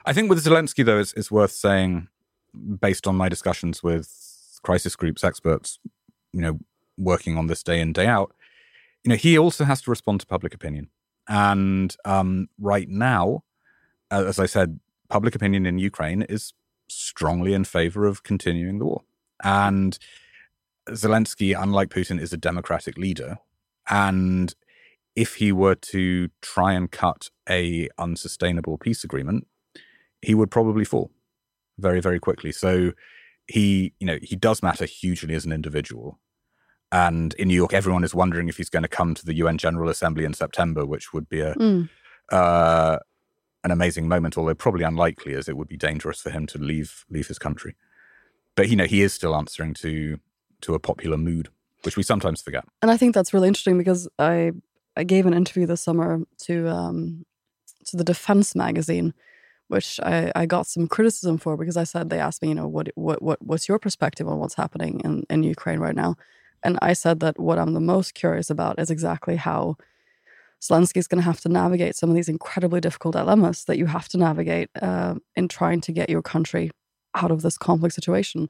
[0.07, 2.09] I think with Zelensky, though, it's, it's worth saying,
[2.81, 4.09] based on my discussions with
[4.63, 5.79] crisis groups experts,
[6.33, 6.59] you know,
[6.97, 8.35] working on this day in day out,
[9.05, 10.89] you know, he also has to respond to public opinion,
[11.29, 13.45] and um, right now,
[14.11, 16.55] as I said, public opinion in Ukraine is
[16.89, 19.03] strongly in favor of continuing the war.
[19.43, 19.99] And
[20.91, 23.39] Zelensky, unlike Putin, is a democratic leader.
[23.91, 24.55] and
[25.17, 29.47] if he were to try and cut a unsustainable peace agreement,
[30.23, 31.13] he would probably fall
[31.79, 32.51] very, very quickly.
[32.51, 32.95] So
[33.47, 36.19] he, you know, he does matter hugely as an individual.
[36.91, 39.57] And in New York, everyone is wondering if he's going to come to the UN
[39.57, 41.89] General Assembly in September, which would be a Mm.
[42.33, 42.99] uh,
[43.65, 47.05] an amazing moment, although probably unlikely, as it would be dangerous for him to leave
[47.11, 47.75] leave his country.
[48.55, 50.19] But you know, he is still answering to
[50.61, 51.49] to a popular mood,
[51.83, 52.65] which we sometimes forget.
[52.83, 54.53] And I think that's really interesting because I
[54.97, 57.25] I gave an interview this summer to um,
[57.87, 59.15] to the Defense magazine,
[59.69, 62.69] which I, I got some criticism for because I said they asked me, you know,
[62.69, 66.17] what what what what's your perspective on what's happening in, in Ukraine right now?
[66.63, 69.77] And I said that what I'm the most curious about is exactly how
[70.65, 73.87] Zelensky is going to have to navigate some of these incredibly difficult dilemmas that you
[73.87, 76.71] have to navigate uh, in trying to get your country
[77.15, 78.49] out of this complex situation.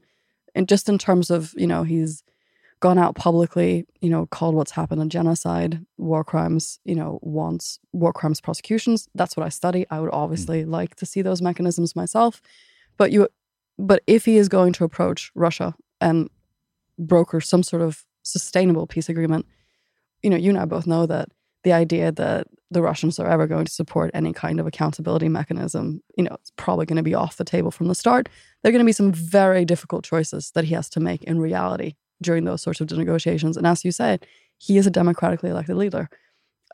[0.53, 2.23] And just in terms of, you know, he's
[2.79, 7.79] gone out publicly, you know, called what's happened a genocide, war crimes, you know, wants
[7.91, 9.09] war crimes prosecutions.
[9.13, 9.85] That's what I study.
[9.89, 12.41] I would obviously like to see those mechanisms myself.
[12.97, 13.27] But you
[13.77, 16.29] but if he is going to approach Russia and
[16.97, 19.45] broker some sort of sustainable peace agreement,
[20.23, 21.29] you know, you and I both know that
[21.65, 26.01] the idea that the Russians are ever going to support any kind of accountability mechanism,
[26.15, 28.29] you know, it's probably going to be off the table from the start.
[28.61, 31.39] There are going to be some very difficult choices that he has to make in
[31.39, 33.57] reality during those sorts of negotiations.
[33.57, 34.27] And as you said,
[34.59, 36.07] he is a democratically elected leader.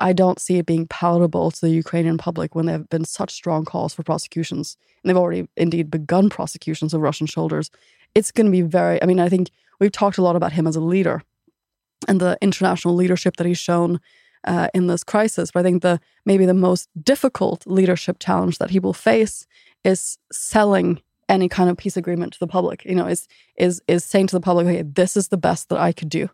[0.02, 3.32] I don't see it being palatable to the Ukrainian public when there have been such
[3.32, 4.76] strong calls for prosecutions.
[5.02, 7.72] And they've already indeed begun prosecutions of Russian shoulders.
[8.14, 10.68] It's going to be very, I mean, I think we've talked a lot about him
[10.68, 11.22] as a leader
[12.10, 14.02] and the international leadership that he's shown
[14.46, 15.52] uh, in this crisis.
[15.52, 19.46] But I think the maybe the most difficult leadership challenge that he will face
[19.84, 22.86] is selling any kind of peace agreement to the public.
[22.86, 25.80] You know, is is is saying to the public, "Okay, this is the best that
[25.80, 26.30] I could do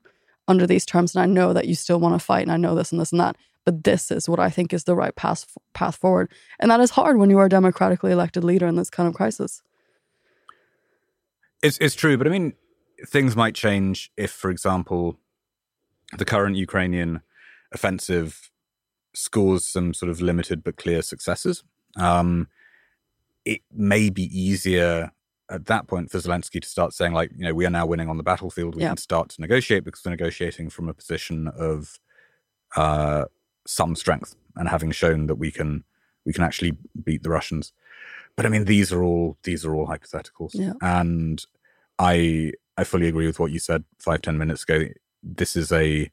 [0.48, 2.76] under these terms, and I know that you still want to fight, and I know
[2.76, 3.36] this and this and that,
[3.66, 6.92] but this is what I think is the right path path forward." And that is
[6.92, 9.62] hard when you are a democratically elected leader in this kind of crisis.
[11.62, 12.54] It's it's true, but I mean,
[13.06, 15.20] things might change if, for example,
[16.18, 17.22] the current Ukrainian
[17.72, 18.50] offensive
[19.14, 21.64] scores some sort of limited but clear successes.
[21.96, 22.48] Um,
[23.46, 25.12] it may be easier
[25.50, 28.10] at that point for Zelensky to start saying, like, you know, we are now winning
[28.10, 28.76] on the battlefield.
[28.76, 28.90] We Yeah.
[28.90, 31.98] can start to negotiate because we're negotiating from a position of
[32.76, 33.26] uh,
[33.66, 35.84] some strength and having shown that we can
[36.26, 37.72] we can actually beat the Russians.
[38.36, 40.74] But I mean, these are all these are all hypotheticals, Yeah.
[40.82, 41.44] and
[41.98, 44.90] I I fully agree with what you said five ten minutes ago.
[45.24, 46.12] This is a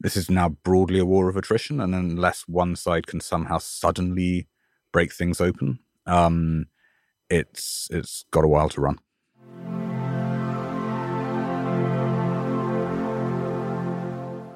[0.00, 4.48] this is now broadly a war of attrition, and unless one side can somehow suddenly
[4.92, 6.66] break things open, um,
[7.28, 8.98] it's it's got a while to run.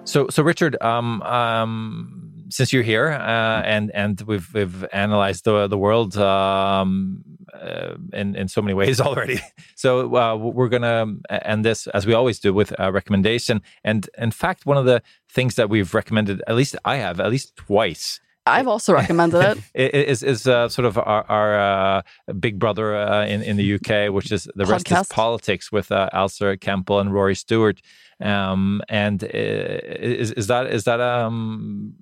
[0.04, 5.66] So, so Richard, um, um, since you're here uh, and and we've we've analyzed the
[5.68, 7.22] the world um,
[7.52, 9.40] uh, in in so many ways already,
[9.74, 13.62] so uh, we're gonna end this as we always do with a recommendation.
[13.84, 17.30] And in fact, one of the things that we've recommended, at least I have, at
[17.30, 19.94] least twice, I've also recommended it.
[19.94, 22.02] is is uh, sort of our, our uh,
[22.40, 26.08] big brother uh, in in the UK, which is the rest is politics with uh,
[26.12, 27.80] Alastair Campbell and Rory Stewart.
[28.20, 31.94] Um, and uh, is is that is that um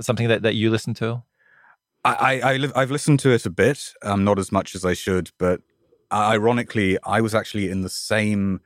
[0.00, 1.22] something that, that you listen to?
[2.06, 4.84] I, I, I live, I've listened to it a bit, um, not as much as
[4.84, 5.60] I should, but
[6.10, 8.60] uh, ironically, I was actually in the same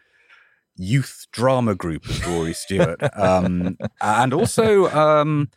[0.76, 5.49] youth drama group as Rory Stewart, um, and also um,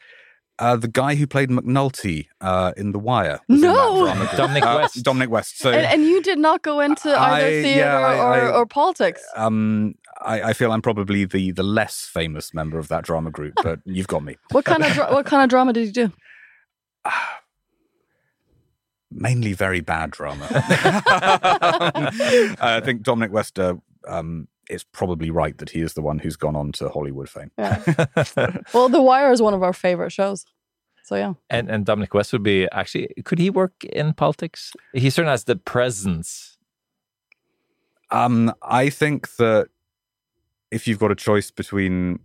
[0.60, 3.40] uh, the guy who played McNulty uh, in The Wire.
[3.50, 4.06] was No!
[4.06, 4.32] drama group.
[4.38, 5.04] Dominic Uh, West.
[5.04, 5.60] Dominic West.
[5.60, 5.72] So.
[5.72, 9.22] And, and you did not go into either theater yeah, I- or, I- or politics.
[9.36, 13.56] um, I, I feel I'm probably the the less famous member of that drama group,
[13.64, 14.38] but you've got me.
[14.52, 16.12] What kind of dra- what kind of drama did you do?
[19.14, 20.48] mainly very bad drama.
[22.62, 26.56] I think Dominic Wester um, is probably right that he is the one who's gone
[26.56, 27.52] on to Hollywood fame.
[27.58, 27.82] Yeah.
[28.74, 30.46] well, The Wire is one of our favorite shows.
[31.04, 31.34] So yeah.
[31.50, 34.72] And and Dominic West would be actually could he work in politics?
[34.94, 36.58] He certainly has the presence.
[38.10, 39.68] Um, I think that
[40.72, 42.20] if you've got a choice between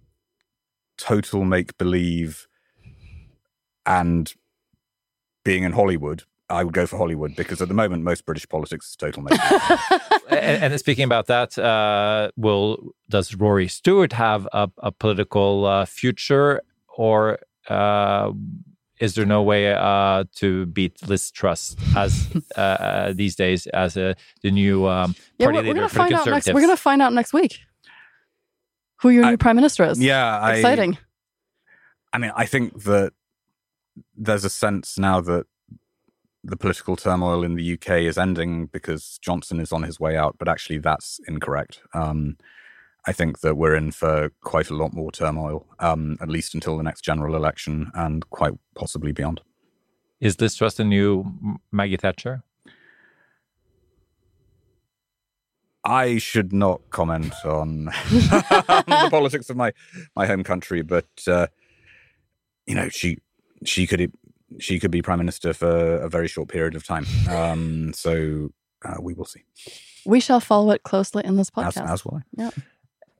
[0.97, 2.47] total make believe
[3.84, 4.32] and
[5.45, 8.89] being in Hollywood, I would go for Hollywood because at the moment most British politics
[8.89, 9.91] is total make believe.
[10.31, 15.85] and, and speaking about that, uh, will does Rory Stewart have a, a political uh,
[15.85, 16.63] future,
[16.97, 17.39] or
[17.69, 18.31] uh,
[18.99, 22.27] is there no way uh, to beat Liz Truss as
[22.57, 25.89] uh, uh, these days as uh, the new um, Yeah, party we're, we're leader gonna
[25.89, 26.25] for the find out next.
[26.25, 26.55] Conservatives?
[26.55, 27.59] We're gonna find out next week
[29.03, 30.01] who your I- new prime minister is.
[30.01, 30.97] yeah, I, Exciting.
[32.13, 33.13] I mean, I think that
[34.17, 35.45] there's a sense now that
[36.45, 40.36] the political turmoil in the UK is ending because Johnson is on his way out,
[40.39, 41.80] but actually that's incorrect.
[41.93, 42.36] Um,
[43.07, 46.76] I think that we're in for quite a lot more turmoil, um, at least until
[46.76, 49.41] the next general election and quite possibly beyond.
[50.20, 52.43] Is this just a new Maggie Thatcher?
[55.84, 59.72] I should not comment on the politics of my
[60.14, 61.47] my home country, but uh,
[62.66, 63.18] you know, she
[63.64, 64.12] she could
[64.59, 67.07] she could be prime minister for a very short period of time.
[67.29, 68.51] Um, so
[68.85, 69.45] uh, we will see.
[70.07, 71.89] We shall follow it closely in this podcast.
[71.89, 72.21] as will I.
[72.37, 72.51] Yeah.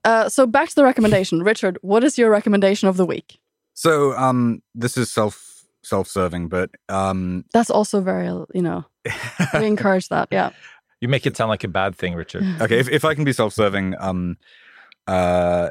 [0.05, 1.79] Uh, so back to the recommendation, Richard.
[1.83, 3.39] What is your recommendation of the week?
[3.75, 8.85] So um, this is self self serving, but um, That's also very, you know,
[9.55, 10.29] we encourage that.
[10.31, 10.51] Yeah.
[11.01, 12.45] You make it sound like a bad thing, Richard.
[12.61, 14.37] okay, if, if I can be self serving, um,
[15.07, 15.69] uh,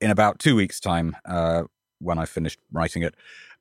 [0.00, 1.64] in about two weeks' time, uh,
[2.00, 3.14] when I finished writing it,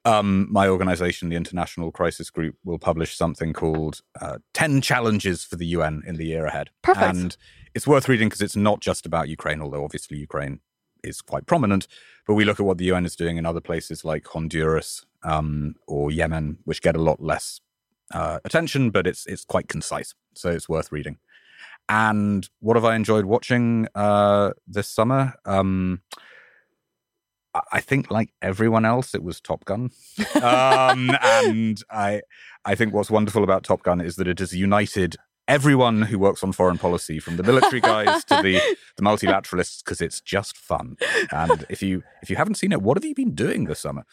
[0.05, 5.55] um, my organization, the International Crisis Group, will publish something called uh, 10 Challenges for
[5.55, 6.69] the UN in the Year Ahead.
[6.81, 7.15] Perfect.
[7.15, 7.37] And
[7.75, 10.61] it's worth reading because it's not just about Ukraine, although obviously Ukraine
[11.03, 11.87] is quite prominent.
[12.25, 15.75] But we look at what the UN is doing in other places like Honduras um,
[15.87, 17.61] or Yemen, which get a lot less
[18.13, 21.17] uh, attention, but it's it's quite concise, so it's worth reading.
[21.87, 25.33] And what have I enjoyed watching uh, this summer?
[25.45, 26.01] Um,
[27.71, 29.91] I- think, like everyone else, it was Top Gun.
[30.41, 32.21] Um, and I,
[32.63, 35.17] I think what's wonderful about Top Gun is that it has united
[35.49, 38.61] everyone who works on foreign policy, from the military guys to the,
[38.95, 40.95] the multilateralists, because it's just fun.
[41.31, 44.05] And if you if you haven't seen it, what have you been doing this summer?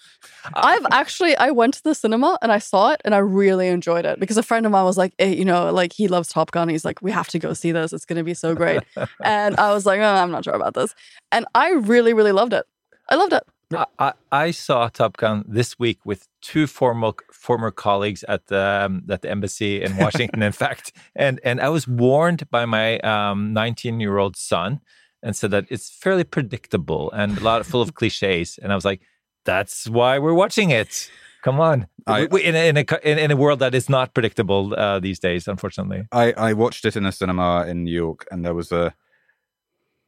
[0.55, 4.07] I've actually I went to the cinema and I saw it and I really enjoyed
[4.07, 6.51] it because a friend of mine was like, eh, you know, like he loves Top
[6.51, 6.69] Gun.
[6.69, 7.93] He's like, we have to go see this.
[7.93, 8.83] It's going to be so great.
[9.25, 10.95] and I was like, oh, I'm not sure about this.
[11.31, 12.65] And I really, really loved it.
[13.09, 13.43] I loved it.
[13.75, 18.85] I, I, I saw Top Gun this week with two former former colleagues at the
[18.87, 20.43] um, at the embassy in Washington.
[20.43, 22.99] in fact, and and I was warned by my
[23.35, 24.81] 19 year old son
[25.23, 28.59] and said that it's fairly predictable and a lot full of cliches.
[28.63, 29.01] And I was like,
[29.45, 31.11] that's why we're watching it.
[31.43, 33.89] Come on, I- We- we- in a, in a in, in a world that is
[33.89, 36.07] not predictable uh, these days, unfortunately.
[36.13, 38.95] I, I watched it in a cinema in New York, and there was a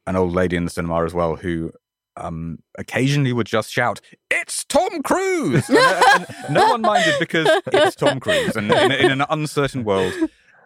[0.07, 1.71] an old lady in the cinema as well who
[2.19, 7.47] um, occasionally would just shout, "It's Tom Cruise!" And, uh, and no one minded because
[7.67, 10.13] it's Tom Cruise, and in, in an uncertain world,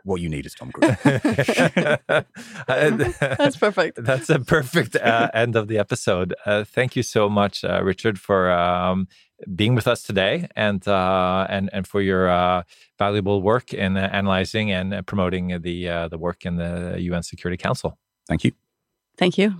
[0.03, 0.95] what you need is Tom Cruise.
[2.67, 4.03] That's perfect.
[4.03, 6.33] That's a perfect uh, end of the episode.
[6.45, 9.07] Uh, thank you so much, uh, Richard, for um,
[9.55, 12.63] being with us today and uh, and and for your uh,
[12.97, 17.23] valuable work in uh, analyzing and uh, promoting the uh, the work in the UN
[17.23, 17.97] Security Council.
[18.27, 18.51] Thank you.
[19.17, 19.59] Thank you.